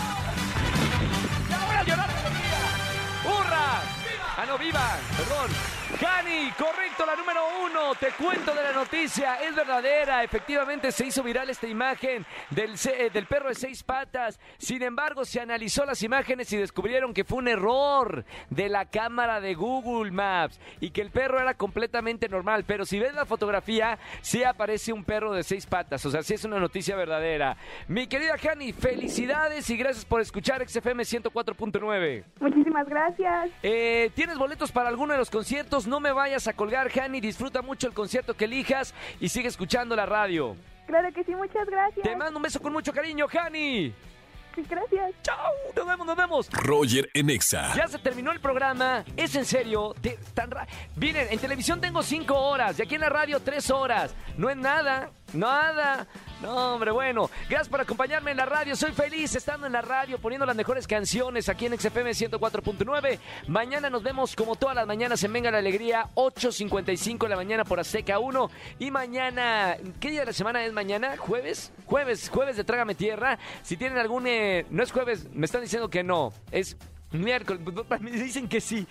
¡Ya 1.49 1.65
voy 1.65 1.75
a 1.75 1.83
llorar 1.83 2.07
de! 2.07 3.27
¡Hurra! 3.27 3.81
¡Ah, 4.37 4.45
no, 4.47 4.57
viva! 4.59 4.97
Perdón. 5.17 5.49
Hani, 5.95 6.51
correcto, 6.51 7.05
la 7.05 7.15
número 7.15 7.41
uno. 7.65 7.95
Te 7.95 8.11
cuento 8.11 8.53
de 8.53 8.61
la 8.61 8.73
noticia. 8.73 9.35
Es 9.35 9.55
verdadera. 9.55 10.23
Efectivamente 10.23 10.91
se 10.91 11.05
hizo 11.05 11.23
viral 11.23 11.49
esta 11.49 11.65
imagen 11.67 12.25
del, 12.49 12.75
eh, 12.85 13.09
del 13.11 13.25
perro 13.25 13.49
de 13.49 13.55
seis 13.55 13.83
patas. 13.83 14.39
Sin 14.57 14.83
embargo, 14.83 15.23
se 15.23 15.39
analizó 15.39 15.85
las 15.85 16.03
imágenes 16.03 16.51
y 16.51 16.57
descubrieron 16.57 17.13
que 17.13 17.23
fue 17.23 17.39
un 17.39 17.47
error 17.47 18.25
de 18.49 18.69
la 18.69 18.85
cámara 18.85 19.39
de 19.39 19.55
Google 19.55 20.11
Maps 20.11 20.59
y 20.81 20.91
que 20.91 21.01
el 21.01 21.09
perro 21.09 21.39
era 21.39 21.53
completamente 21.53 22.27
normal. 22.27 22.65
Pero 22.67 22.85
si 22.85 22.99
ves 22.99 23.13
la 23.13 23.25
fotografía, 23.25 23.97
sí 24.21 24.43
aparece 24.43 24.91
un 24.91 25.05
perro 25.05 25.31
de 25.33 25.43
seis 25.43 25.65
patas. 25.65 26.05
O 26.05 26.11
sea, 26.11 26.21
sí 26.21 26.33
es 26.33 26.43
una 26.43 26.59
noticia 26.59 26.95
verdadera. 26.95 27.55
Mi 27.87 28.07
querida 28.07 28.35
Hani, 28.51 28.73
felicidades 28.73 29.69
y 29.69 29.77
gracias 29.77 30.05
por 30.05 30.21
escuchar 30.21 30.67
XFM 30.67 31.03
104.9. 31.03 32.23
Muchísimas 32.41 32.87
gracias. 32.87 33.49
Eh, 33.63 34.11
¿Tienes 34.13 34.37
boletos 34.37 34.71
para 34.71 34.89
alguno 34.89 35.13
de 35.13 35.19
los 35.19 35.29
conciertos? 35.29 35.76
No 35.85 35.99
me 35.99 36.11
vayas 36.11 36.47
a 36.47 36.53
colgar, 36.53 36.89
Hani. 36.99 37.19
Disfruta 37.21 37.61
mucho 37.61 37.87
el 37.87 37.93
concierto 37.93 38.35
que 38.35 38.45
elijas 38.45 38.93
y 39.19 39.29
sigue 39.29 39.49
escuchando 39.49 39.95
la 39.95 40.05
radio. 40.05 40.55
Claro 40.87 41.09
que 41.13 41.23
sí, 41.25 41.35
muchas 41.35 41.67
gracias. 41.67 42.03
Te 42.03 42.15
mando 42.15 42.37
un 42.37 42.43
beso 42.43 42.61
con 42.61 42.71
mucho 42.73 42.93
cariño, 42.93 43.27
Hani. 43.31 43.93
Sí, 44.55 44.63
gracias. 44.67 45.13
¡Chao! 45.21 45.51
Nos 45.75 45.85
vemos, 45.85 46.07
nos 46.07 46.15
vemos. 46.15 46.49
Roger 46.51 47.09
en 47.13 47.29
Exa. 47.29 47.75
Ya 47.75 47.87
se 47.87 47.99
terminó 47.99 48.31
el 48.31 48.39
programa. 48.39 49.03
¿Es 49.15 49.35
en 49.35 49.45
serio? 49.45 49.93
Te- 50.01 50.17
tan 50.33 50.49
ra- 50.49 50.65
Miren, 50.95 51.27
en 51.29 51.37
televisión 51.37 51.79
tengo 51.79 52.01
cinco 52.01 52.33
horas 52.35 52.79
y 52.79 52.81
aquí 52.81 52.95
en 52.95 53.01
la 53.01 53.09
radio 53.09 53.39
tres 53.39 53.69
horas. 53.69 54.15
No 54.35 54.49
es 54.49 54.57
nada, 54.57 55.11
nada. 55.33 56.07
No, 56.41 56.73
hombre, 56.75 56.91
bueno. 56.91 57.29
Gracias 57.49 57.69
por 57.69 57.81
acompañarme 57.81 58.31
en 58.31 58.37
la 58.37 58.45
radio. 58.45 58.75
Soy 58.75 58.91
feliz 58.91 59.35
estando 59.35 59.65
en 59.65 59.73
la 59.73 59.81
radio, 59.81 60.19
poniendo 60.19 60.45
las 60.45 60.55
mejores 60.55 60.85
canciones 60.85 61.49
aquí 61.49 61.65
en 61.65 61.79
XFM 61.79 62.11
104.9. 62.11 63.19
Mañana 63.47 63.89
nos 63.89 64.03
vemos 64.03 64.35
como 64.35 64.55
todas 64.55 64.75
las 64.75 64.85
mañanas 64.85 65.23
en 65.23 65.33
Venga 65.33 65.49
la 65.49 65.57
Alegría, 65.57 66.09
8.55 66.15 67.23
de 67.23 67.29
la 67.29 67.35
mañana 67.35 67.65
por 67.65 67.79
Azteca 67.79 68.19
1. 68.19 68.51
Y 68.79 68.91
mañana, 68.91 69.77
¿qué 69.99 70.11
día 70.11 70.19
de 70.21 70.27
la 70.27 70.33
semana 70.33 70.63
es 70.63 70.73
mañana? 70.73 71.17
¿Jueves? 71.17 71.71
Jueves, 71.85 72.29
jueves 72.29 72.55
de 72.55 72.63
Trágame 72.63 72.95
Tierra. 72.95 73.39
Si 73.63 73.77
tienen 73.77 73.97
algún... 73.97 74.27
eh, 74.27 74.65
no 74.69 74.83
es 74.83 74.91
jueves, 74.91 75.27
me 75.33 75.45
están 75.45 75.61
diciendo 75.61 75.89
que 75.89 76.03
no. 76.03 76.33
Es 76.51 76.77
miércoles. 77.11 77.61
Me 78.01 78.11
dicen 78.11 78.47
que 78.47 78.61
sí. 78.61 78.85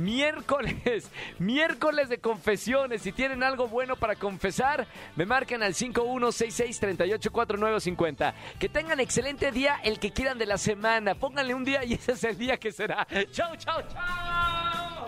Miércoles, 0.00 1.10
miércoles 1.38 2.08
de 2.08 2.18
confesiones. 2.18 3.02
Si 3.02 3.12
tienen 3.12 3.42
algo 3.42 3.68
bueno 3.68 3.96
para 3.96 4.16
confesar, 4.16 4.86
me 5.16 5.26
marcan 5.26 5.62
al 5.62 5.74
5166-384950. 5.74 8.32
Que 8.58 8.68
tengan 8.68 9.00
excelente 9.00 9.52
día 9.52 9.80
el 9.84 9.98
que 9.98 10.12
quieran 10.12 10.38
de 10.38 10.46
la 10.46 10.56
semana. 10.58 11.14
Pónganle 11.14 11.54
un 11.54 11.64
día 11.64 11.84
y 11.84 11.94
ese 12.00 12.12
es 12.12 12.24
el 12.24 12.38
día 12.38 12.56
que 12.56 12.72
será. 12.72 13.06
¡Chao, 13.32 13.54
chao, 13.56 13.82
chao! 13.88 15.06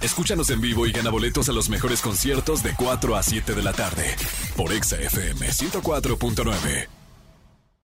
Escúchanos 0.00 0.48
en 0.50 0.60
vivo 0.60 0.86
y 0.86 0.92
gana 0.92 1.10
boletos 1.10 1.48
a 1.48 1.52
los 1.52 1.68
mejores 1.68 2.00
conciertos 2.00 2.62
de 2.62 2.72
4 2.76 3.16
a 3.16 3.22
7 3.22 3.54
de 3.54 3.62
la 3.62 3.72
tarde 3.72 4.14
por 4.56 4.72
Exa 4.72 4.96
FM 4.96 5.48
104.9. 5.48 6.97